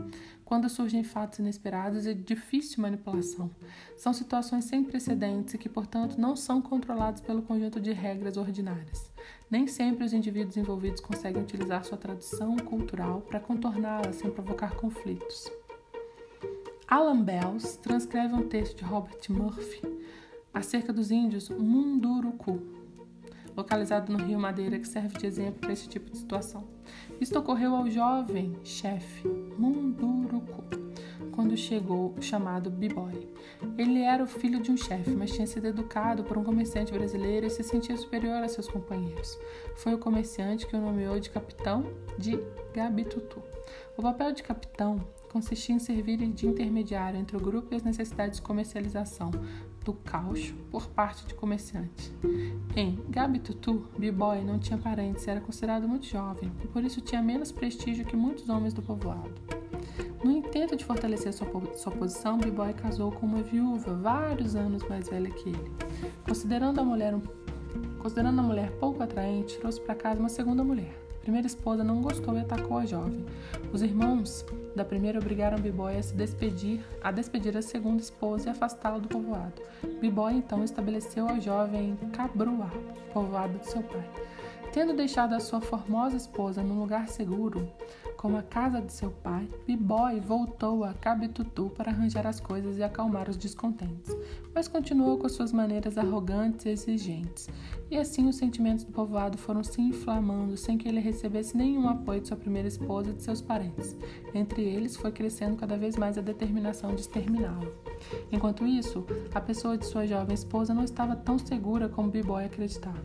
[0.49, 3.51] quando surgem fatos inesperados e difícil manipulação.
[3.99, 9.13] São situações sem precedentes e que, portanto, não são controladas pelo conjunto de regras ordinárias.
[9.51, 15.53] Nem sempre os indivíduos envolvidos conseguem utilizar sua tradição cultural para contorná-la sem provocar conflitos.
[16.89, 19.83] Alan Bells transcreve um texto de Robert Murphy
[20.55, 22.59] acerca dos índios Munduruku,
[23.55, 26.67] localizado no Rio Madeira, que serve de exemplo para esse tipo de situação.
[27.21, 29.27] Isto ocorreu ao jovem chefe
[29.59, 30.63] Munduruku,
[31.33, 33.29] quando chegou chamado B-Boy.
[33.77, 37.47] Ele era o filho de um chefe, mas tinha sido educado por um comerciante brasileiro
[37.47, 39.37] e se sentia superior a seus companheiros.
[39.77, 41.85] Foi o comerciante que o nomeou de capitão
[42.17, 42.39] de
[42.73, 43.43] Gabitutu.
[43.97, 45.01] O papel de capitão
[45.33, 49.31] consistia em servir de intermediário entre o grupo e as necessidades de comercialização
[49.89, 52.13] do caucho por parte de comerciantes.
[52.77, 57.23] Em Gabitutu, B-Boy não tinha parentes e era considerado muito jovem, e por isso tinha
[57.23, 59.33] menos prestígio que muitos homens do povoado.
[60.23, 65.09] No intento de fortalecer sua, sua posição, B-Boy casou com uma viúva vários anos mais
[65.09, 65.73] velha que ele.
[66.23, 67.23] Considerando a mulher, um,
[67.99, 72.35] considerando a mulher pouco atraente, trouxe para casa uma segunda mulher primeira esposa não gostou
[72.39, 73.23] e atacou a jovem.
[73.71, 74.47] Os irmãos
[74.79, 79.09] da primeira obrigaram B-Boy a se despedir, a despedir a segunda esposa e afastá-la do
[79.09, 79.61] povoado.
[80.01, 82.71] B-Boy então estabeleceu a jovem em Cabruá,
[83.13, 84.09] povoado de seu pai.
[84.73, 87.69] Tendo deixado a sua formosa esposa num lugar seguro,
[88.19, 92.83] como a casa de seu pai, B-Boy voltou a Cabitutu para arranjar as coisas e
[92.83, 94.15] acalmar os descontentes,
[94.53, 97.49] mas continuou com suas maneiras arrogantes e exigentes.
[97.89, 102.21] E assim os sentimentos do povoado foram se inflamando sem que ele recebesse nenhum apoio
[102.21, 103.97] de sua primeira esposa e de seus parentes.
[104.35, 107.73] Entre eles foi crescendo cada vez mais a determinação de exterminá-lo.
[108.33, 112.99] Enquanto isso, a pessoa de sua jovem esposa não estava tão segura como B-Boy acreditava.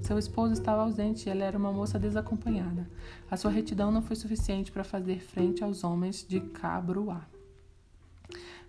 [0.00, 2.88] Seu esposo estava ausente e ela era uma moça desacompanhada.
[3.30, 7.26] A sua retidão não foi suficiente para fazer frente aos homens de Cabruá.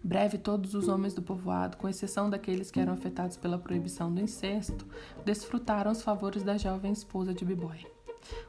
[0.03, 4.19] Breve, todos os homens do povoado, com exceção daqueles que eram afetados pela proibição do
[4.19, 4.87] incesto,
[5.23, 7.85] desfrutaram os favores da jovem esposa de B-Boy.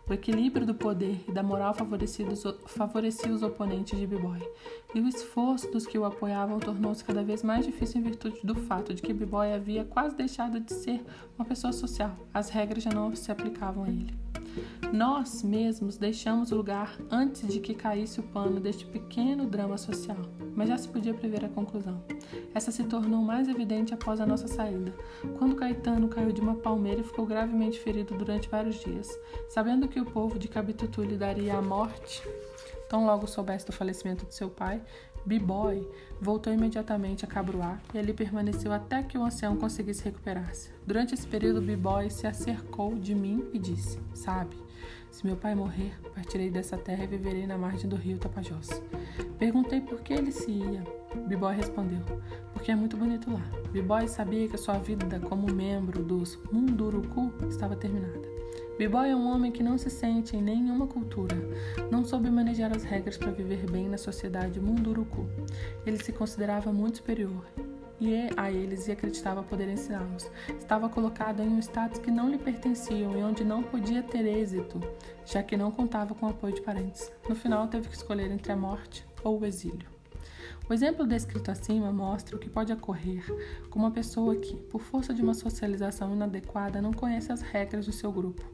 [0.09, 4.41] O equilíbrio do poder e da moral favorecia os oponentes de B-Boy,
[4.95, 8.55] e o esforço dos que o apoiavam tornou-se cada vez mais difícil em virtude do
[8.55, 11.05] fato de que B-Boy havia quase deixado de ser
[11.39, 12.17] uma pessoa social.
[12.33, 14.17] As regras já não se aplicavam a ele.
[14.93, 20.17] Nós mesmos deixamos o lugar antes de que caísse o pano deste pequeno drama social,
[20.55, 22.03] mas já se podia prever a conclusão.
[22.55, 24.95] Essa se tornou mais evidente após a nossa saída,
[25.39, 29.09] quando Caetano caiu de uma palmeira e ficou gravemente ferido durante vários dias.
[29.49, 32.23] Sabendo que o povo de Cabitutu lhe daria a morte,
[32.89, 34.83] tão logo soubesse do falecimento de seu pai,
[35.25, 35.87] B-Boy
[36.21, 40.71] voltou imediatamente a Cabruá e ali permaneceu até que o ancião conseguisse recuperar-se.
[40.87, 44.57] Durante esse período, B-Boy se acercou de mim e disse: Sabe,
[45.11, 48.69] se meu pai morrer, partirei dessa terra e viverei na margem do rio Tapajós.
[49.39, 50.83] Perguntei por que ele se ia.
[51.27, 52.03] B-Boy respondeu:
[52.53, 53.43] Porque é muito bonito lá.
[53.73, 58.38] B-Boy sabia que a sua vida como membro dos Munduruku estava terminada.
[58.79, 61.35] B-Boy é um homem que não se sente em nenhuma cultura,
[61.91, 65.27] não soube manejar as regras para viver bem na sociedade munduruku.
[65.85, 67.45] Ele se considerava muito superior
[68.01, 70.31] e a eles e acreditava poder ensiná-los.
[70.57, 74.81] Estava colocado em um status que não lhe pertenciam e onde não podia ter êxito,
[75.27, 77.11] já que não contava com o apoio de parentes.
[77.29, 79.98] No final, teve que escolher entre a morte ou o exílio.
[80.69, 83.25] O exemplo descrito acima mostra o que pode ocorrer
[83.71, 87.93] com uma pessoa que, por força de uma socialização inadequada, não conhece as regras do
[87.93, 88.45] seu grupo.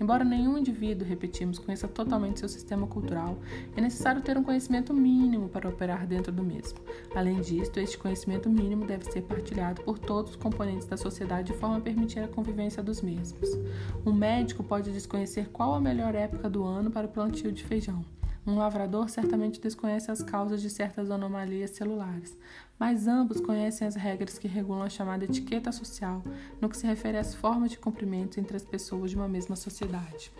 [0.00, 3.38] Embora nenhum indivíduo, repetimos, conheça totalmente seu sistema cultural,
[3.76, 6.80] é necessário ter um conhecimento mínimo para operar dentro do mesmo.
[7.14, 11.58] Além disso, este conhecimento mínimo deve ser partilhado por todos os componentes da sociedade de
[11.58, 13.48] forma a permitir a convivência dos mesmos.
[14.04, 18.04] Um médico pode desconhecer qual a melhor época do ano para o plantio de feijão.
[18.46, 22.36] Um lavrador certamente desconhece as causas de certas anomalias celulares,
[22.78, 26.22] mas ambos conhecem as regras que regulam a chamada etiqueta social,
[26.60, 30.32] no que se refere às formas de cumprimento entre as pessoas de uma mesma sociedade.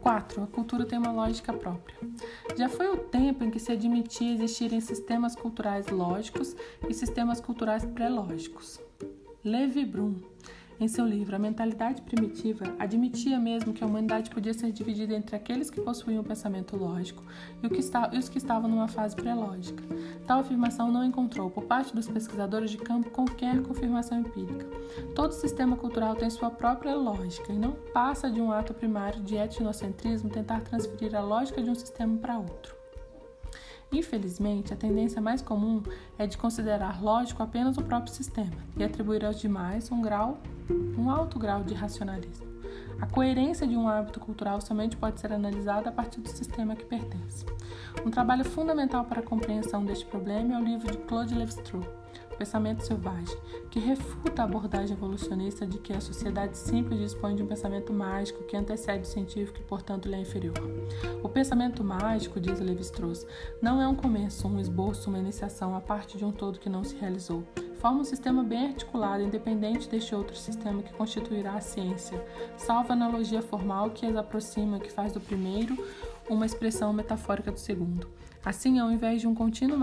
[0.00, 0.42] 4.
[0.42, 1.96] A cultura tem uma lógica própria.
[2.56, 6.56] Já foi o tempo em que se admitia existirem sistemas culturais lógicos
[6.88, 8.80] e sistemas culturais pré-lógicos.
[9.42, 10.20] Levi Brum
[10.80, 15.36] em seu livro, A Mentalidade Primitiva admitia mesmo que a humanidade podia ser dividida entre
[15.36, 17.22] aqueles que possuíam o pensamento lógico
[17.62, 19.82] e, os que estavam numa fase pré-lógica.
[20.26, 24.66] Tal afirmação não encontrou, por parte dos pesquisadores de campo, qualquer confirmação empírica.
[25.14, 29.36] Todo sistema cultural tem sua própria lógica e não passa de um ato primário de
[29.36, 32.83] etnocentrismo tentar transferir a lógica de um sistema para outro.
[33.94, 35.80] Infelizmente, a tendência mais comum
[36.18, 40.38] é de considerar lógico apenas o próprio sistema e atribuir aos demais um grau,
[40.98, 42.44] um alto grau de racionalismo.
[43.00, 46.84] A coerência de um hábito cultural somente pode ser analisada a partir do sistema que
[46.84, 47.46] pertence.
[48.04, 51.86] Um trabalho fundamental para a compreensão deste problema é o livro de Claude Lévi-Strauss,
[52.34, 53.36] pensamento selvagem,
[53.70, 58.44] que refuta a abordagem evolucionista de que a sociedade simples dispõe de um pensamento mágico
[58.44, 60.54] que antecede o científico e, portanto, lhe é inferior.
[61.22, 63.26] O pensamento mágico, diz Levi-Strauss,
[63.60, 66.84] não é um começo, um esboço, uma iniciação, a parte de um todo que não
[66.84, 67.44] se realizou.
[67.76, 72.24] Forma um sistema bem articulado, independente deste outro sistema que constituirá a ciência,
[72.56, 75.76] salvo a analogia formal que as aproxima, que faz do primeiro
[76.28, 78.08] uma expressão metafórica do segundo.
[78.44, 79.78] Assim, ao invés de um contínuo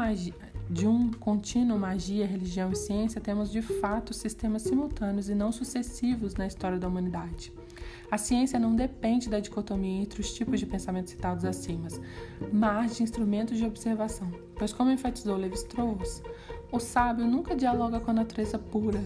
[0.72, 6.36] de um contínuo magia, religião e ciência, temos de fato sistemas simultâneos e não sucessivos
[6.36, 7.52] na história da humanidade.
[8.10, 11.90] A ciência não depende da dicotomia entre os tipos de pensamento citados acima,
[12.54, 14.32] mas de instrumentos de observação.
[14.56, 16.24] Pois, como enfatizou Levi-Strauss,
[16.72, 19.04] o sábio nunca dialoga com a natureza pura.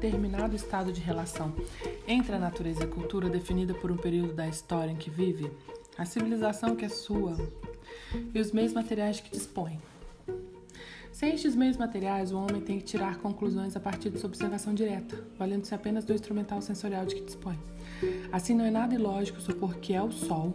[0.00, 1.52] Determinado estado de relação
[2.08, 5.50] entre a natureza e a cultura definida por um período da história em que vive,
[5.98, 7.36] a civilização que é sua
[8.34, 9.78] e os meios materiais que dispõe.
[11.12, 14.72] Sem estes meios materiais, o homem tem que tirar conclusões a partir de sua observação
[14.72, 17.58] direta, valendo-se apenas do instrumental sensorial de que dispõe.
[18.32, 20.54] Assim, não é nada ilógico supor que é o Sol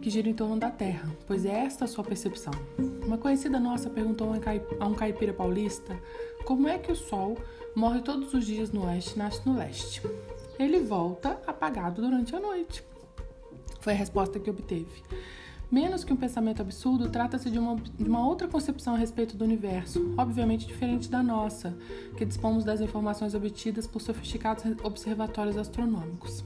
[0.00, 2.52] que gira em torno da Terra, pois é esta a sua percepção.
[3.04, 4.32] Uma conhecida nossa perguntou
[4.78, 5.98] a um caipira paulista
[6.44, 7.36] como é que o Sol
[7.74, 10.00] morre todos os dias no oeste nasce no leste.
[10.58, 12.84] Ele volta apagado durante a noite.
[13.80, 15.02] Foi a resposta que obteve.
[15.70, 19.44] Menos que um pensamento absurdo, trata-se de uma, de uma outra concepção a respeito do
[19.44, 21.76] universo, obviamente diferente da nossa,
[22.16, 26.44] que dispomos das informações obtidas por sofisticados observatórios astronômicos.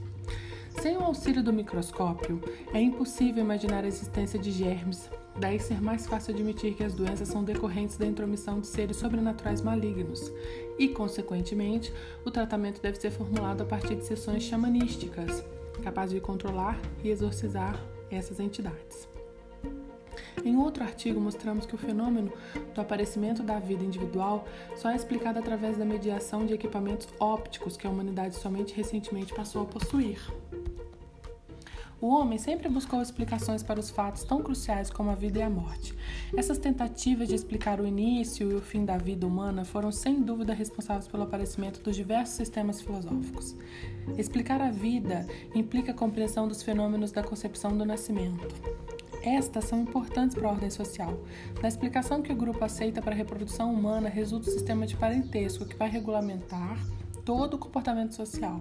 [0.81, 2.41] Sem o auxílio do microscópio,
[2.73, 7.27] é impossível imaginar a existência de germes, daí ser mais fácil admitir que as doenças
[7.27, 10.31] são decorrentes da intromissão de seres sobrenaturais malignos,
[10.79, 11.93] e, consequentemente,
[12.25, 15.43] o tratamento deve ser formulado a partir de sessões xamanísticas,
[15.83, 17.77] capazes de controlar e exorcizar
[18.09, 19.07] essas entidades.
[20.43, 22.31] Em outro artigo, mostramos que o fenômeno
[22.73, 27.85] do aparecimento da vida individual só é explicado através da mediação de equipamentos ópticos que
[27.85, 30.19] a humanidade somente recentemente passou a possuir.
[32.01, 35.49] O homem sempre buscou explicações para os fatos tão cruciais como a vida e a
[35.49, 35.93] morte.
[36.35, 40.53] Essas tentativas de explicar o início e o fim da vida humana foram sem dúvida
[40.53, 43.53] responsáveis pelo aparecimento dos diversos sistemas filosóficos.
[44.17, 48.47] Explicar a vida implica a compreensão dos fenômenos da concepção do nascimento.
[49.21, 51.19] Estas são importantes para a ordem social.
[51.61, 55.65] Da explicação que o grupo aceita para a reprodução humana resulta o sistema de parentesco
[55.65, 56.79] que vai regulamentar
[57.29, 58.59] todo o comportamento social.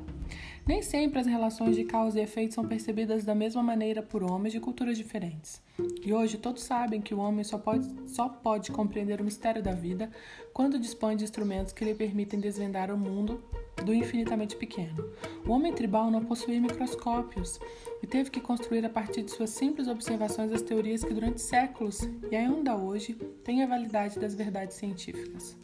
[0.67, 4.53] Nem sempre as relações de causa e efeito são percebidas da mesma maneira por homens
[4.53, 5.63] de culturas diferentes.
[6.05, 9.73] E hoje todos sabem que o homem só pode, só pode compreender o mistério da
[9.73, 10.11] vida
[10.53, 13.43] quando dispõe de instrumentos que lhe permitem desvendar o mundo
[13.83, 15.03] do infinitamente pequeno.
[15.47, 17.59] O homem tribal não possuía microscópios
[18.03, 22.07] e teve que construir a partir de suas simples observações as teorias que durante séculos
[22.31, 25.57] e ainda hoje têm a validade das verdades científicas.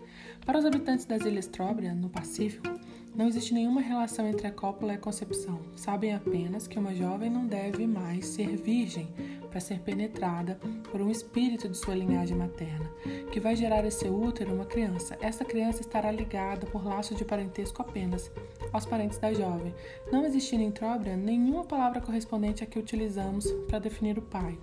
[0.44, 2.68] Para os habitantes das Ilhas Tróbria, no Pacífico,
[3.14, 5.60] Não existe nenhuma relação entre a cópula e a concepção.
[5.76, 9.08] Sabem apenas que uma jovem não deve mais ser virgem
[9.48, 10.58] para ser penetrada
[10.90, 12.90] por um espírito de sua linhagem materna,
[13.30, 15.16] que vai gerar em seu útero uma criança.
[15.20, 18.32] Essa criança estará ligada por laços de parentesco apenas
[18.72, 19.72] aos parentes da jovem,
[20.10, 24.58] não existindo em Tróbria nenhuma palavra correspondente à que utilizamos para definir o pai.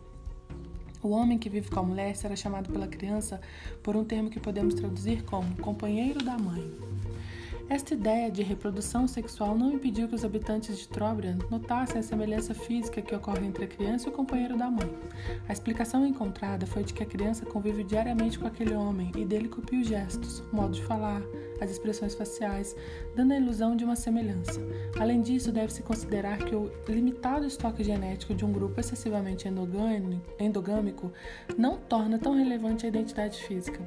[1.04, 3.42] O homem que vive com a mulher será chamado pela criança
[3.82, 6.72] por um termo que podemos traduzir como companheiro da mãe.
[7.72, 12.54] Esta ideia de reprodução sexual não impediu que os habitantes de Trobriand notassem a semelhança
[12.54, 14.94] física que ocorre entre a criança e o companheiro da mãe.
[15.48, 19.48] A explicação encontrada foi de que a criança convive diariamente com aquele homem e dele
[19.48, 21.22] copia os gestos, o modo de falar,
[21.62, 22.76] as expressões faciais,
[23.16, 24.60] dando a ilusão de uma semelhança.
[25.00, 31.10] Além disso, deve-se considerar que o limitado estoque genético de um grupo excessivamente endogâmico
[31.58, 33.80] não torna tão relevante a identidade física.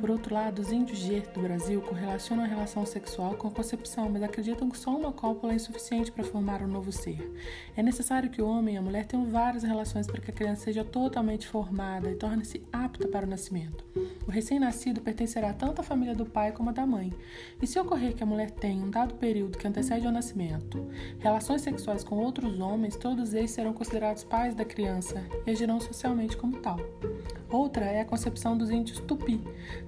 [0.00, 4.08] Por outro lado, os índios G do Brasil correlacionam a relação sexual com a concepção,
[4.08, 7.32] mas acreditam que só uma cópula é insuficiente para formar um novo ser.
[7.76, 10.64] É necessário que o homem e a mulher tenham várias relações para que a criança
[10.64, 13.84] seja totalmente formada e torne-se apta para o nascimento.
[14.26, 17.12] O recém-nascido pertencerá tanto à família do pai como à da mãe.
[17.60, 20.86] E se ocorrer que a mulher tenha um dado período que antecede ao nascimento,
[21.18, 26.36] relações sexuais com outros homens, todos eles serão considerados pais da criança e agirão socialmente
[26.36, 26.78] como tal.
[27.50, 29.40] Outra é a concepção dos índios tupi,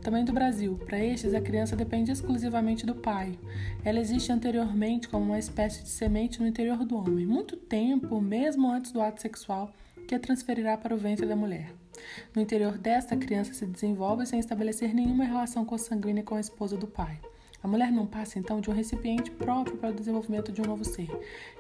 [0.03, 0.79] também do Brasil.
[0.87, 3.39] Para estes, a criança depende exclusivamente do pai.
[3.85, 8.71] Ela existe anteriormente como uma espécie de semente no interior do homem, muito tempo, mesmo
[8.71, 9.73] antes do ato sexual,
[10.07, 11.73] que a transferirá para o ventre da mulher.
[12.35, 16.77] No interior desta, a criança se desenvolve sem estabelecer nenhuma relação consanguínea com a esposa
[16.77, 17.21] do pai.
[17.63, 20.85] A mulher não passa então de um recipiente próprio para o desenvolvimento de um novo
[20.85, 21.09] ser,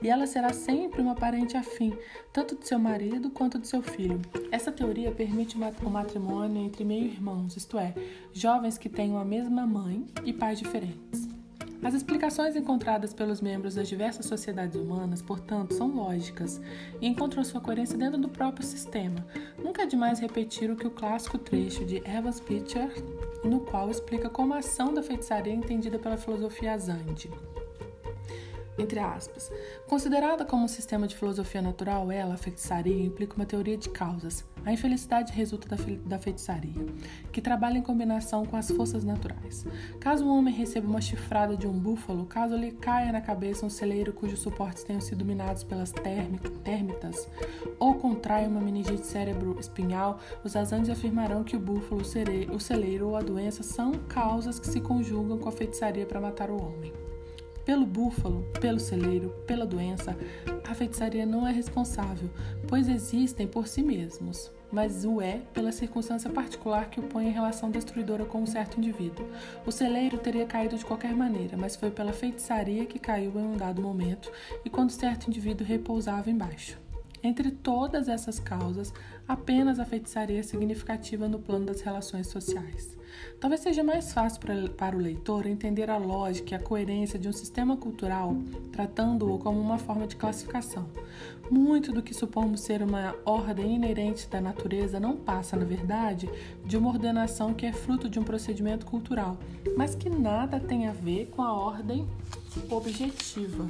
[0.01, 1.97] e ela será sempre uma parente afim,
[2.33, 4.21] tanto de seu marido quanto de seu filho.
[4.51, 7.95] Essa teoria permite o matrimônio entre meio-irmãos, isto é,
[8.33, 11.29] jovens que tenham a mesma mãe e pais diferentes.
[11.81, 16.61] As explicações encontradas pelos membros das diversas sociedades humanas, portanto, são lógicas
[17.01, 19.25] e encontram sua coerência dentro do próprio sistema.
[19.57, 22.91] Nunca é demais repetir o que o clássico trecho de Evans Pitcher,
[23.45, 27.31] no qual explica como a ação da feitiçaria é entendida pela filosofia Zandi
[28.79, 29.51] entre aspas.
[29.87, 34.45] Considerada como um sistema de filosofia natural, ela, a feitiçaria, implica uma teoria de causas.
[34.65, 36.87] A infelicidade resulta da, da feitiçaria,
[37.33, 39.65] que trabalha em combinação com as forças naturais.
[39.99, 43.71] Caso um homem receba uma chifrada de um búfalo, caso lhe caia na cabeça um
[43.71, 47.29] celeiro cujos suportes tenham sido minados pelas térmitas,
[47.79, 53.21] ou contraia uma meningite cérebro-espinhal, os azandes afirmarão que o búfalo, o celeiro ou a
[53.21, 57.08] doença são causas que se conjugam com a feitiçaria para matar o homem.
[57.69, 60.17] Pelo búfalo, pelo celeiro, pela doença,
[60.67, 62.31] a feitiçaria não é responsável,
[62.67, 67.31] pois existem por si mesmos, mas o é pela circunstância particular que o põe em
[67.31, 69.29] relação destruidora com um certo indivíduo.
[69.67, 73.57] O celeiro teria caído de qualquer maneira, mas foi pela feitiçaria que caiu em um
[73.59, 74.33] dado momento
[74.65, 76.81] e quando certo indivíduo repousava embaixo.
[77.23, 78.95] Entre todas essas causas,
[79.29, 82.97] apenas a feitiçaria é significativa no plano das relações sociais.
[83.41, 84.41] Talvez seja mais fácil
[84.77, 88.37] para o leitor entender a lógica e a coerência de um sistema cultural,
[88.73, 90.89] tratando-o como uma forma de classificação.
[91.51, 96.29] Muito do que supomos ser uma ordem inerente da natureza não passa, na verdade,
[96.65, 99.37] de uma ordenação que é fruto de um procedimento cultural,
[99.77, 102.07] mas que nada tem a ver com a ordem
[102.71, 103.69] objetiva.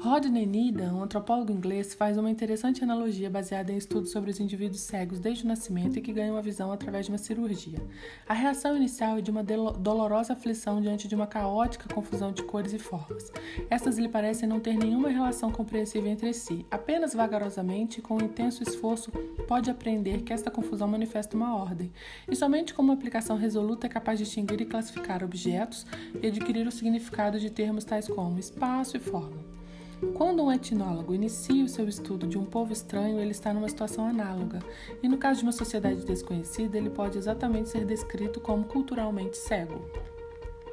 [0.00, 4.80] Rodney Needham, um antropólogo inglês, faz uma interessante analogia baseada em estudos sobre os indivíduos
[4.80, 7.78] cegos desde o nascimento e que ganham a visão através de uma cirurgia.
[8.26, 12.72] A reação inicial é de uma dolorosa aflição diante de uma caótica confusão de cores
[12.72, 13.30] e formas.
[13.68, 16.64] Estas lhe parecem não ter nenhuma relação compreensível entre si.
[16.70, 19.10] Apenas vagarosamente, com um intenso esforço,
[19.46, 21.92] pode aprender que esta confusão manifesta uma ordem,
[22.28, 25.86] e somente com uma aplicação resoluta é capaz de distinguir e classificar objetos
[26.22, 29.60] e adquirir o significado de termos tais como espaço e forma.
[30.14, 34.06] Quando um etnólogo inicia o seu estudo de um povo estranho, ele está numa situação
[34.06, 34.60] análoga,
[35.02, 39.84] e no caso de uma sociedade desconhecida, ele pode exatamente ser descrito como culturalmente cego.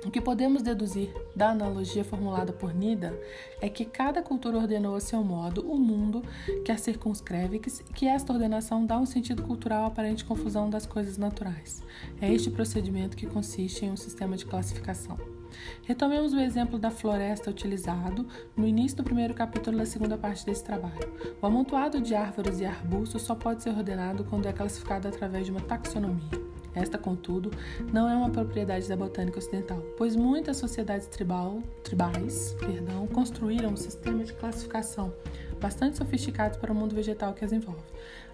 [0.05, 3.19] O que podemos deduzir da analogia formulada por Nida
[3.59, 6.21] é que cada cultura ordenou a seu modo o mundo
[6.63, 10.85] que a circunscreve e que esta ordenação dá um sentido cultural à aparente confusão das
[10.85, 11.83] coisas naturais.
[12.21, 15.36] É este procedimento que consiste em um sistema de classificação.
[15.83, 18.25] Retomemos o exemplo da floresta utilizado
[18.55, 21.11] no início do primeiro capítulo da segunda parte desse trabalho.
[21.41, 25.51] O amontoado de árvores e arbustos só pode ser ordenado quando é classificado através de
[25.51, 26.47] uma taxonomia.
[26.77, 27.51] Esta, contudo,
[27.91, 33.75] não é uma propriedade da botânica ocidental, pois muitas sociedades tribal, tribais perdão, construíram um
[33.75, 35.11] sistema de classificação
[35.59, 37.81] bastante sofisticado para o mundo vegetal que as envolve.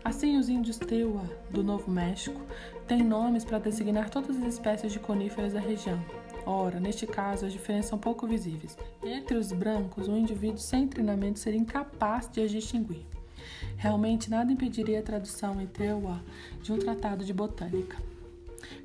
[0.03, 2.41] Assim, os índios Tewa do Novo México
[2.86, 6.03] têm nomes para designar todas as espécies de coníferas da região,
[6.45, 8.77] Ora, neste caso, as diferenças são pouco visíveis.
[9.01, 13.05] Entre os brancos, um indivíduo sem treinamento seria incapaz de as distinguir.
[13.77, 16.21] Realmente, nada impediria a tradução em Teua
[16.61, 17.97] de um tratado de botânica.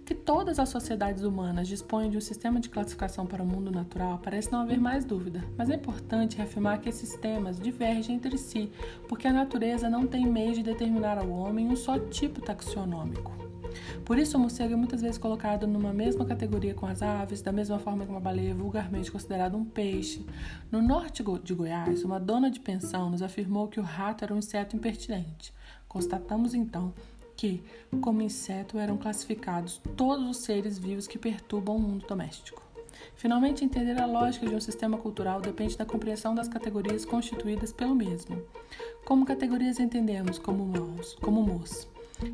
[0.04, 4.18] Que todas as sociedades humanas dispõem de um sistema de classificação para o mundo natural
[4.22, 8.72] parece não haver mais dúvida, mas é importante reafirmar que esses sistemas divergem entre si,
[9.08, 13.47] porque a natureza não tem meio de determinar ao homem um só tipo taxonômico.
[14.04, 17.52] Por isso, o morcego é muitas vezes colocado numa mesma categoria com as aves, da
[17.52, 20.24] mesma forma que uma baleia é vulgarmente considerada um peixe.
[20.70, 24.38] No norte de Goiás, uma dona de pensão nos afirmou que o rato era um
[24.38, 25.52] inseto impertinente.
[25.88, 26.92] Constatamos então
[27.36, 27.62] que,
[28.00, 32.62] como inseto, eram classificados todos os seres vivos que perturbam o mundo doméstico.
[33.14, 37.94] Finalmente, entender a lógica de um sistema cultural depende da compreensão das categorias constituídas pelo
[37.94, 38.42] mesmo.
[39.04, 41.64] Como categorias entendemos como maus, como.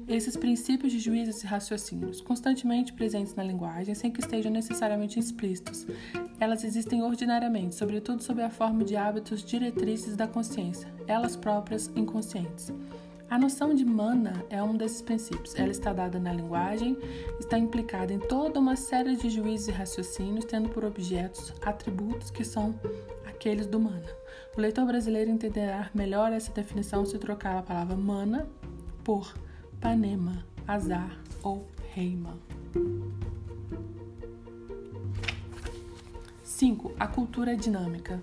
[0.09, 5.87] Esses princípios de juízes e raciocínios, constantemente presentes na linguagem, sem que estejam necessariamente explícitos,
[6.41, 12.73] elas existem ordinariamente, sobretudo sob a forma de hábitos diretrizes da consciência, elas próprias inconscientes.
[13.29, 15.55] A noção de mana é um desses princípios.
[15.57, 16.97] Ela está dada na linguagem,
[17.41, 22.45] está implicada em toda uma série de juízes e raciocínios, tendo por objetos atributos que
[22.45, 22.79] são
[23.27, 24.07] aqueles do mana.
[24.57, 28.47] O leitor brasileiro entenderá melhor essa definição se trocar a palavra mana
[29.03, 29.35] por
[29.85, 32.39] panema, azar ou reima.
[36.43, 36.95] 5.
[36.99, 38.19] A cultura dinâmica.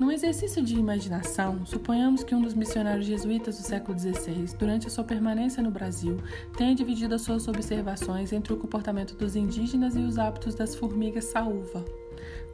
[0.00, 4.90] Num exercício de imaginação, suponhamos que um dos missionários jesuítas do século XVI, durante a
[4.90, 6.16] sua permanência no Brasil,
[6.56, 11.26] tenha dividido as suas observações entre o comportamento dos indígenas e os hábitos das formigas
[11.26, 11.84] saúva.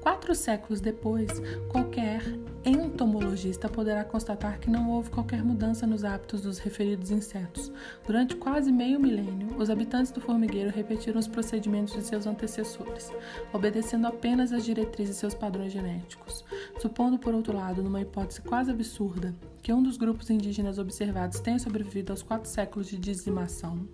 [0.03, 1.31] Quatro séculos depois,
[1.69, 2.21] qualquer
[2.65, 7.71] entomologista poderá constatar que não houve qualquer mudança nos hábitos dos referidos insetos.
[8.05, 13.13] Durante quase meio milênio, os habitantes do formigueiro repetiram os procedimentos de seus antecessores,
[13.53, 16.45] obedecendo apenas às diretrizes de seus padrões genéticos.
[16.81, 19.33] Supondo, por outro lado, numa hipótese quase absurda,
[19.63, 23.87] que um dos grupos indígenas observados tenha sobrevivido aos quatro séculos de dizimação,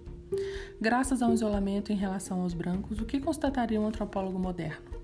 [0.80, 4.97] graças a um isolamento em relação aos brancos, o que constataria um antropólogo moderno?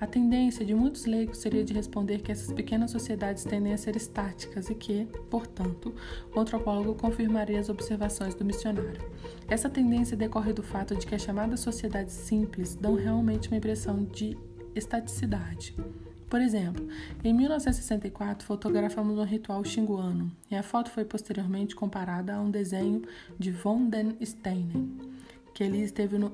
[0.00, 3.96] A tendência de muitos leigos seria de responder que essas pequenas sociedades tendem a ser
[3.96, 5.94] estáticas e que, portanto,
[6.34, 9.00] o antropólogo confirmaria as observações do missionário.
[9.48, 14.04] Essa tendência decorre do fato de que as chamadas sociedades simples dão realmente uma impressão
[14.04, 14.36] de
[14.74, 15.74] estaticidade.
[16.30, 16.86] Por exemplo,
[17.24, 23.02] em 1964 fotografamos um ritual xinguano e a foto foi posteriormente comparada a um desenho
[23.36, 24.96] de von den Steinen,
[25.52, 26.32] que ele esteve no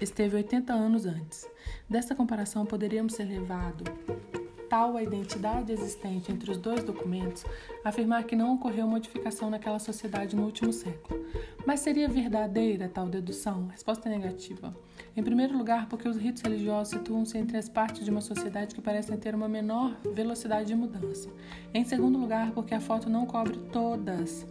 [0.00, 1.48] esteve 80 anos antes.
[1.88, 3.84] Dessa comparação, poderíamos ser levado
[4.68, 7.44] tal a identidade existente entre os dois documentos,
[7.84, 11.24] afirmar que não ocorreu modificação naquela sociedade no último século.
[11.64, 13.68] Mas seria verdadeira tal dedução?
[13.68, 14.76] Resposta negativa.
[15.16, 18.80] Em primeiro lugar, porque os ritos religiosos situam-se entre as partes de uma sociedade que
[18.80, 21.28] parecem ter uma menor velocidade de mudança.
[21.72, 24.46] Em segundo lugar, porque a foto não cobre todas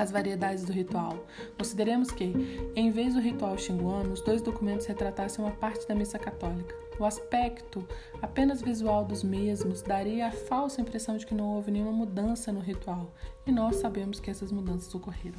[0.00, 1.26] as variedades do ritual.
[1.58, 2.32] Consideremos que,
[2.74, 6.74] em vez do ritual xinguano, os dois documentos retratassem uma parte da missa católica.
[7.00, 7.88] O aspecto
[8.20, 12.60] apenas visual dos mesmos daria a falsa impressão de que não houve nenhuma mudança no
[12.60, 13.14] ritual,
[13.46, 15.38] e nós sabemos que essas mudanças ocorreram.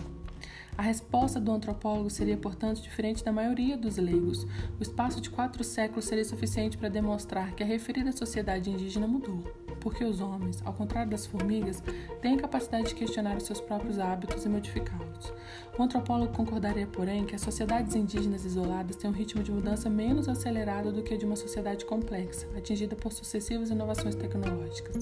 [0.76, 4.48] A resposta do antropólogo seria, portanto, diferente da maioria dos leigos.
[4.80, 9.44] O espaço de quatro séculos seria suficiente para demonstrar que a referida sociedade indígena mudou,
[9.80, 11.84] porque os homens, ao contrário das formigas,
[12.22, 15.32] têm capacidade de questionar os seus próprios hábitos e modificá-los.
[15.78, 20.28] O antropólogo concordaria, porém, que as sociedades indígenas isoladas têm um ritmo de mudança menos
[20.28, 24.98] acelerado do que o de uma sociedade complexa, atingida por sucessivas inovações tecnológicas.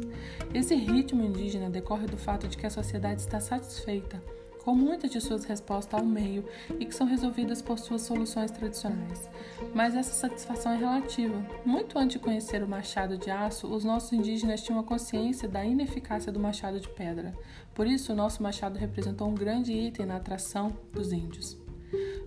[0.53, 4.21] Esse ritmo indígena decorre do fato de que a sociedade está satisfeita
[4.63, 6.45] com muitas de suas respostas ao meio
[6.79, 9.29] e que são resolvidas por suas soluções tradicionais.
[9.73, 11.45] Mas essa satisfação é relativa.
[11.65, 15.63] Muito antes de conhecer o machado de aço, os nossos indígenas tinham a consciência da
[15.63, 17.33] ineficácia do machado de pedra.
[17.73, 21.57] Por isso, o nosso machado representou um grande item na atração dos índios.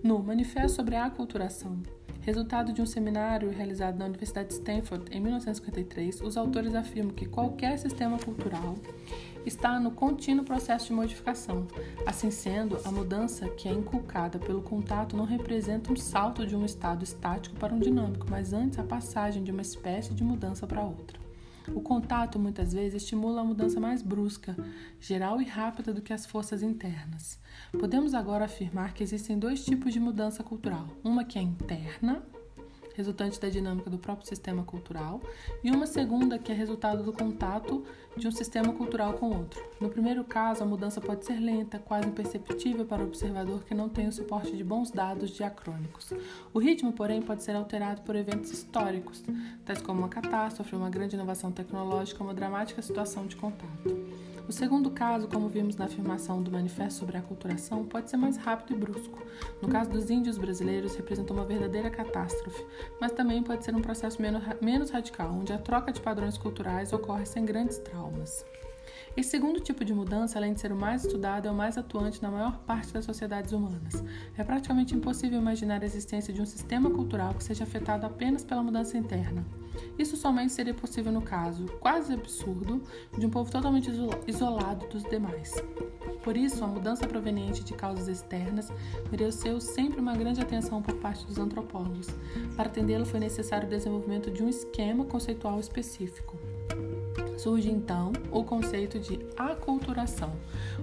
[0.03, 1.81] No Manifesto sobre a Aculturação,
[2.25, 7.25] Resultado de um seminário realizado na Universidade de Stanford em 1953, os autores afirmam que
[7.25, 8.75] qualquer sistema cultural
[9.45, 11.67] está no contínuo processo de modificação.
[12.05, 16.65] Assim sendo, a mudança que é inculcada pelo contato não representa um salto de um
[16.65, 20.83] estado estático para um dinâmico, mas antes a passagem de uma espécie de mudança para
[20.83, 21.23] outra.
[21.71, 24.55] O contato muitas vezes estimula a mudança mais brusca,
[24.99, 27.39] geral e rápida do que as forças internas.
[27.71, 32.21] Podemos agora afirmar que existem dois tipos de mudança cultural: uma que é interna,
[32.95, 35.21] resultante da dinâmica do próprio sistema cultural,
[35.63, 37.83] e uma segunda, que é resultado do contato
[38.15, 39.61] de um sistema cultural com outro.
[39.79, 43.89] No primeiro caso, a mudança pode ser lenta, quase imperceptível para o observador que não
[43.89, 46.11] tem o suporte de bons dados diacrônicos.
[46.53, 49.23] O ritmo, porém, pode ser alterado por eventos históricos,
[49.65, 54.23] tais como uma catástrofe, uma grande inovação tecnológica uma dramática situação de contato.
[54.47, 58.35] O segundo caso, como vimos na afirmação do Manifesto sobre a Aculturação, pode ser mais
[58.35, 59.17] rápido e brusco.
[59.61, 62.65] No caso dos índios brasileiros, representou uma verdadeira catástrofe,
[62.99, 64.21] mas também pode ser um processo
[64.61, 68.02] menos radical, onde a troca de padrões culturais ocorre sem grandes traumas.
[69.15, 72.21] Esse segundo tipo de mudança, além de ser o mais estudado, é o mais atuante
[72.21, 74.03] na maior parte das sociedades humanas.
[74.35, 78.63] É praticamente impossível imaginar a existência de um sistema cultural que seja afetado apenas pela
[78.63, 79.45] mudança interna.
[79.99, 82.81] Isso somente seria possível no caso, quase absurdo,
[83.15, 83.91] de um povo totalmente
[84.27, 85.53] isolado dos demais.
[86.23, 88.71] Por isso, a mudança proveniente de causas externas
[89.11, 92.07] mereceu sempre uma grande atenção por parte dos antropólogos.
[92.55, 96.35] Para atendê-lo, foi necessário o desenvolvimento de um esquema conceitual específico.
[97.37, 100.31] Surge então o conceito de aculturação,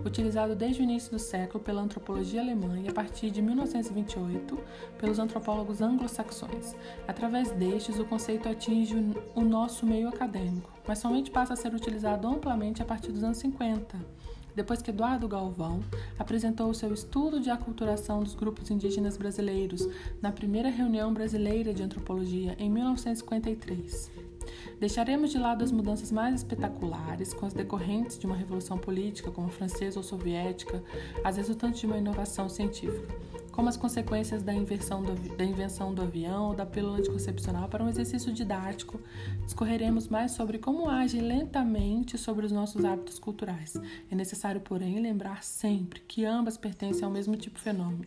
[0.04, 4.58] utilizado desde o início do século pela antropologia alemã e a partir de 1928
[4.98, 6.74] pelos antropólogos anglo-saxões.
[7.06, 8.94] Através destes, o conceito atinge
[9.34, 13.38] o nosso meio acadêmico, mas somente passa a ser utilizado amplamente a partir dos anos
[13.38, 14.20] 50
[14.54, 15.80] depois que Eduardo Galvão
[16.18, 19.88] apresentou o seu estudo de aculturação dos grupos indígenas brasileiros
[20.20, 24.29] na primeira reunião brasileira de antropologia em 1953.
[24.78, 29.48] Deixaremos de lado as mudanças mais espetaculares, com as decorrentes de uma revolução política, como
[29.48, 30.82] a francesa ou soviética,
[31.22, 33.14] as resultantes de uma inovação científica,
[33.52, 37.88] como as consequências da, do, da invenção do avião ou da pílula anticoncepcional para um
[37.88, 39.00] exercício didático.
[39.44, 43.74] Discorreremos mais sobre como age lentamente sobre os nossos hábitos culturais.
[44.10, 47.58] É necessário, porém, lembrar sempre que ambas pertencem ao mesmo tipo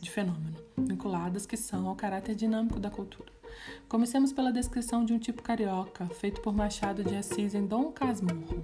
[0.01, 3.31] de fenômeno, vinculadas que são ao caráter dinâmico da cultura.
[3.87, 8.63] Comecemos pela descrição de um tipo carioca, feito por Machado de Assis em Dom Casmurro.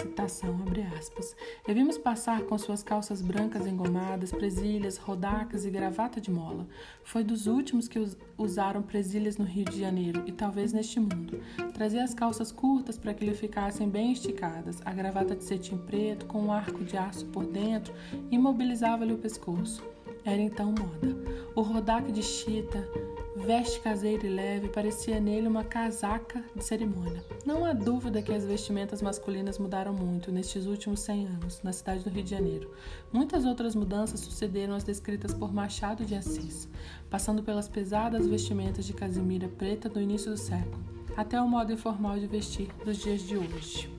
[0.00, 1.34] Citação, abre aspas.
[1.66, 6.68] E vimos passar com suas calças brancas engomadas, presilhas, rodacas e gravata de mola.
[7.02, 7.98] Foi dos últimos que
[8.36, 11.40] usaram presilhas no Rio de Janeiro e talvez neste mundo.
[11.74, 16.26] Trazia as calças curtas para que lhe ficassem bem esticadas, a gravata de cetim preto
[16.26, 17.92] com um arco de aço por dentro
[18.30, 19.82] imobilizava-lhe o pescoço.
[20.24, 21.16] Era então moda.
[21.56, 22.88] O rodaque de chita,
[23.36, 27.24] veste caseira e leve, parecia nele uma casaca de cerimônia.
[27.44, 32.04] Não há dúvida que as vestimentas masculinas mudaram muito nestes últimos 100 anos, na cidade
[32.04, 32.70] do Rio de Janeiro.
[33.12, 36.68] Muitas outras mudanças sucederam as descritas por Machado de Assis,
[37.08, 40.82] passando pelas pesadas vestimentas de casimira preta do início do século,
[41.16, 43.90] até o modo informal de vestir dos dias de hoje.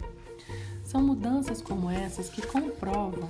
[0.83, 3.29] São mudanças como essas que comprovam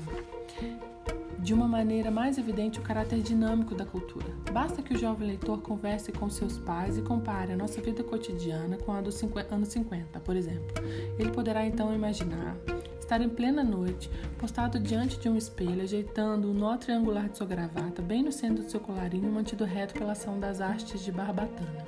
[1.42, 4.28] de uma maneira mais evidente o caráter dinâmico da cultura.
[4.52, 8.78] Basta que o jovem leitor converse com seus pais e compare a nossa vida cotidiana
[8.78, 9.22] com a dos
[9.52, 10.84] anos 50, por exemplo.
[11.18, 12.58] Ele poderá então imaginar
[13.00, 17.48] estar em plena noite, postado diante de um espelho, ajeitando o nó triangular de sua
[17.48, 21.88] gravata bem no centro do seu colarinho, mantido reto pela ação das hastes de barbatana.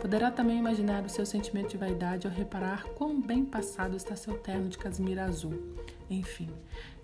[0.00, 4.34] Poderá também imaginar o seu sentimento de vaidade ao reparar quão bem passado está seu
[4.34, 5.54] terno de casimira azul.
[6.10, 6.48] Enfim,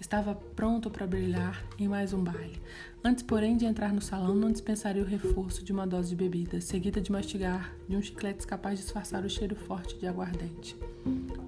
[0.00, 2.61] estava pronto para brilhar em mais um baile.
[3.02, 6.59] Antes, porém, de entrar no salão, não dispensaria o reforço de uma dose de bebida,
[6.61, 10.74] seguida de mastigar de um chiclete capaz de disfarçar o cheiro forte de aguardente.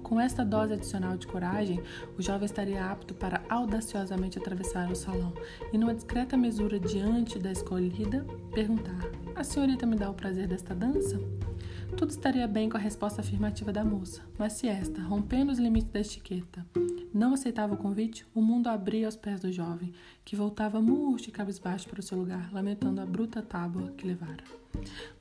[0.03, 1.81] Com esta dose adicional de coragem,
[2.15, 5.33] o jovem estaria apto para audaciosamente atravessar o salão
[5.73, 10.75] e, numa discreta mesura diante da escolhida, perguntar: A senhorita me dá o prazer desta
[10.75, 11.19] dança?
[11.95, 15.89] Tudo estaria bem com a resposta afirmativa da moça, mas se esta, rompendo os limites
[15.89, 16.65] da etiqueta,
[17.13, 21.31] não aceitava o convite, o mundo abria aos pés do jovem, que voltava murcho e
[21.31, 24.43] cabisbaixo para o seu lugar, lamentando a bruta tábua que levara.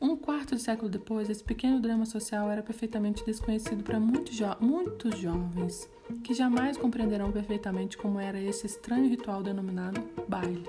[0.01, 4.45] Um quarto de século depois, esse pequeno drama social era perfeitamente desconhecido para muitos, jo
[4.61, 5.89] muitos jovens,
[6.23, 10.69] que jamais compreenderão perfeitamente como era esse estranho ritual denominado baile.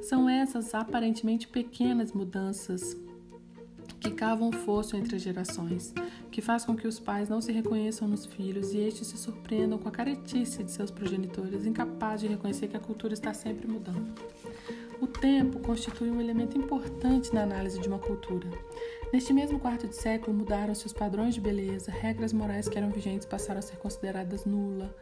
[0.00, 2.96] São essas aparentemente pequenas mudanças
[4.06, 5.92] que cavam fosso entre as gerações,
[6.30, 9.78] que faz com que os pais não se reconheçam nos filhos e estes se surpreendam
[9.78, 14.14] com a caretice de seus progenitores, incapazes de reconhecer que a cultura está sempre mudando.
[15.00, 18.48] O tempo constitui um elemento importante na análise de uma cultura.
[19.12, 23.26] Neste mesmo quarto de século, mudaram-se os padrões de beleza, regras morais que eram vigentes
[23.26, 24.94] passaram a ser consideradas nula.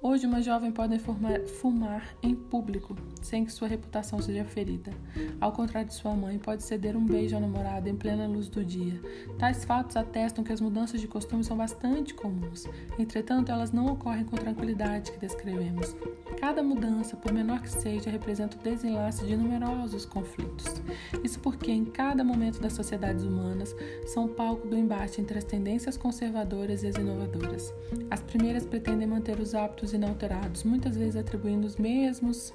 [0.00, 4.92] Hoje, uma jovem pode fumar, fumar em público, sem que sua reputação seja ferida.
[5.40, 8.64] Ao contrário de sua mãe, pode ceder um beijo ao namorado em plena luz do
[8.64, 9.00] dia.
[9.40, 12.64] Tais fatos atestam que as mudanças de costume são bastante comuns.
[12.96, 15.96] Entretanto, elas não ocorrem com a tranquilidade que descrevemos.
[16.40, 20.80] Cada mudança, por menor que seja, representa o desenlace de numerosos conflitos.
[21.24, 23.74] Isso porque, em cada momento das sociedades humanas,
[24.06, 27.74] são palco do embate entre as tendências conservadoras e as inovadoras.
[28.08, 32.54] As primeiras pretendem manter os hábitos inalterados, muitas vezes atribuindo os mesmos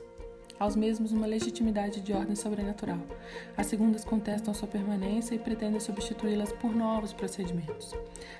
[0.59, 2.99] aos mesmos uma legitimidade de ordem sobrenatural.
[3.57, 7.93] As segundas contestam sua permanência e pretendem substituí-las por novos procedimentos.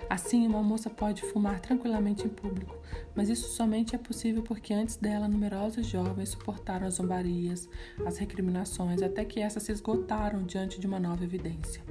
[0.10, 2.78] Assim, uma moça pode fumar tranquilamente em público,
[3.16, 7.68] mas isso somente é possível porque antes dela numerosos jovens suportaram as zombarias,
[8.06, 11.82] as recriminações, até que essas se esgotaram diante de uma nova evidência.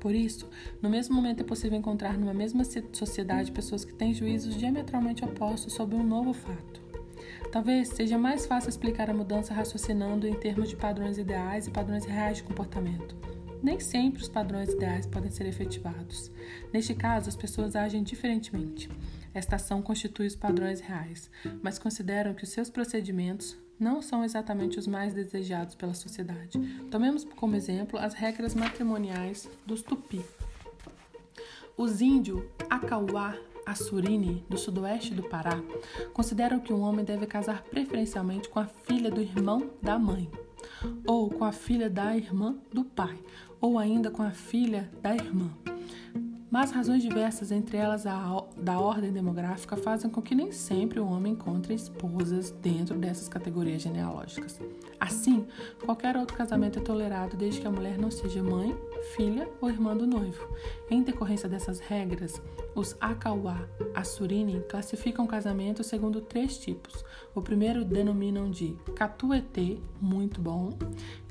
[0.00, 0.48] Por isso,
[0.80, 5.74] no mesmo momento é possível encontrar numa mesma sociedade pessoas que têm juízos diametralmente opostos
[5.74, 6.80] sobre um novo fato.
[7.52, 12.06] Talvez seja mais fácil explicar a mudança raciocinando em termos de padrões ideais e padrões
[12.06, 13.14] reais de comportamento.
[13.62, 16.30] Nem sempre os padrões ideais podem ser efetivados.
[16.72, 18.88] Neste caso, as pessoas agem diferentemente.
[19.34, 21.30] Esta ação constitui os padrões reais,
[21.62, 26.58] mas consideram que os seus procedimentos não são exatamente os mais desejados pela sociedade.
[26.90, 30.22] Tomemos como exemplo as regras matrimoniais dos Tupi.
[31.76, 35.62] Os índios Acauá Assurini, do sudoeste do Pará,
[36.12, 40.30] consideram que um homem deve casar preferencialmente com a filha do irmão da mãe,
[41.06, 43.18] ou com a filha da irmã do pai,
[43.60, 45.50] ou ainda com a filha da irmã.
[46.50, 51.06] Mas razões diversas, entre elas a da ordem demográfica, fazem com que nem sempre o
[51.06, 54.58] homem encontre esposas dentro dessas categorias genealógicas.
[54.98, 55.46] Assim,
[55.84, 58.76] qualquer outro casamento é tolerado desde que a mulher não seja mãe,
[59.14, 60.48] filha ou irmã do noivo.
[60.90, 62.42] Em decorrência dessas regras,
[62.74, 67.04] os Akauá Assurini classificam casamento segundo três tipos.
[67.34, 70.70] O primeiro denominam de Katuetê, muito bom,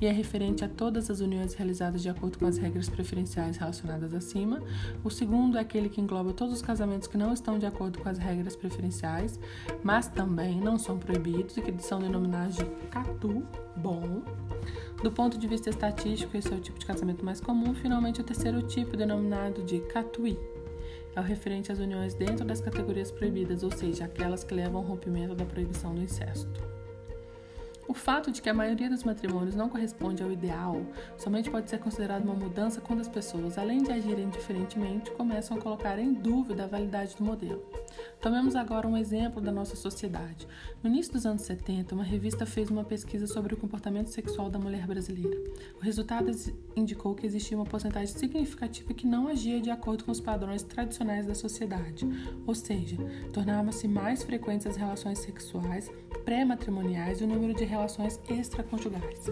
[0.00, 4.14] e é referente a todas as uniões realizadas de acordo com as regras preferenciais relacionadas
[4.14, 4.62] acima.
[5.04, 8.08] O segundo é aquele que engloba todos os casamentos que não estão de acordo com
[8.08, 9.38] as regras preferenciais,
[9.82, 13.42] mas também não são proibidos e que são denominados de Katu,
[13.76, 14.22] bom.
[15.02, 17.74] Do ponto de vista estatístico, esse é o tipo de casamento mais comum.
[17.74, 20.38] Finalmente, o terceiro tipo, denominado de Katui,
[21.16, 24.86] é o referente às uniões dentro das categorias proibidas, ou seja, aquelas que levam ao
[24.86, 26.79] rompimento da proibição do incesto.
[27.90, 30.80] O fato de que a maioria dos matrimônios não corresponde ao ideal
[31.18, 35.60] somente pode ser considerado uma mudança quando as pessoas, além de agirem diferentemente, começam a
[35.60, 37.60] colocar em dúvida a validade do modelo.
[38.20, 40.46] Tomemos agora um exemplo da nossa sociedade.
[40.80, 44.58] No início dos anos 70, uma revista fez uma pesquisa sobre o comportamento sexual da
[44.58, 45.36] mulher brasileira.
[45.76, 46.30] O resultado
[46.76, 51.26] indicou que existia uma porcentagem significativa que não agia de acordo com os padrões tradicionais
[51.26, 52.06] da sociedade,
[52.46, 52.96] ou seja,
[53.32, 55.90] tornavam-se mais frequentes as relações sexuais
[56.24, 57.79] pré-matrimoniais e o número de relações
[58.28, 59.26] extraconjugais.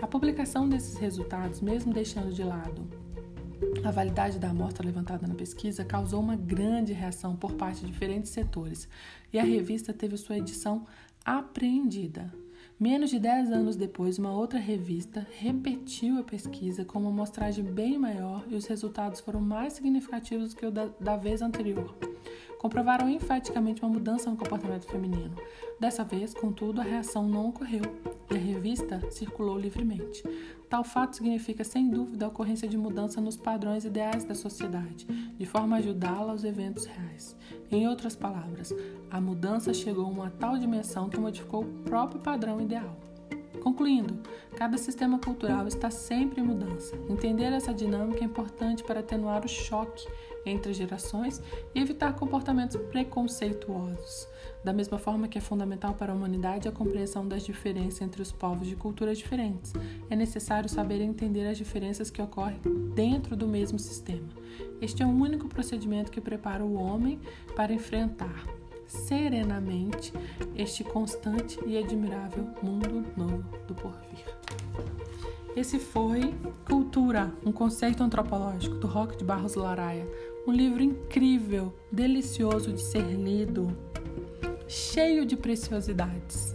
[0.00, 2.86] A publicação desses resultados, mesmo deixando de lado
[3.84, 8.30] a validade da amostra levantada na pesquisa, causou uma grande reação por parte de diferentes
[8.30, 8.88] setores
[9.32, 10.86] e a revista teve sua edição
[11.24, 12.32] apreendida.
[12.78, 17.96] Menos de 10 anos depois, uma outra revista repetiu a pesquisa com uma amostragem bem
[17.98, 22.13] maior e os resultados foram mais significativos que o da, da vez anterior
[22.64, 25.36] comprovaram enfaticamente uma mudança no comportamento feminino.
[25.78, 27.82] Dessa vez, contudo, a reação não ocorreu
[28.30, 30.22] e a revista circulou livremente.
[30.70, 35.44] Tal fato significa, sem dúvida, a ocorrência de mudança nos padrões ideais da sociedade, de
[35.44, 37.36] forma a ajudá-la aos eventos reais.
[37.70, 38.72] Em outras palavras,
[39.10, 43.03] a mudança chegou a uma tal dimensão que modificou o próprio padrão ideal.
[43.64, 44.20] Concluindo,
[44.54, 46.94] cada sistema cultural está sempre em mudança.
[47.08, 50.06] Entender essa dinâmica é importante para atenuar o choque
[50.44, 51.40] entre gerações
[51.74, 54.28] e evitar comportamentos preconceituosos.
[54.62, 58.30] Da mesma forma que é fundamental para a humanidade a compreensão das diferenças entre os
[58.30, 59.72] povos de culturas diferentes,
[60.10, 62.60] é necessário saber entender as diferenças que ocorrem
[62.94, 64.28] dentro do mesmo sistema.
[64.78, 67.18] Este é o único procedimento que prepara o homem
[67.56, 68.44] para enfrentar
[68.86, 70.12] serenamente
[70.56, 74.24] este constante e admirável mundo novo do porvir.
[75.56, 76.34] Esse foi
[76.66, 80.06] Cultura, um conceito antropológico do Roque de Barros Laraia,
[80.46, 83.68] um livro incrível, delicioso de ser lido,
[84.66, 86.54] cheio de preciosidades.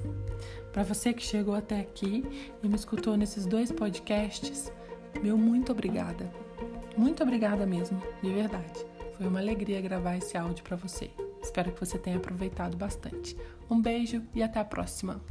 [0.74, 2.24] Para você que chegou até aqui
[2.62, 4.72] e me escutou nesses dois podcasts,
[5.24, 6.30] meu muito obrigada.
[6.96, 8.86] Muito obrigada mesmo, de verdade.
[9.18, 11.10] Foi uma alegria gravar esse áudio para você.
[11.42, 13.36] Espero que você tenha aproveitado bastante.
[13.70, 15.22] Um beijo e até a próxima!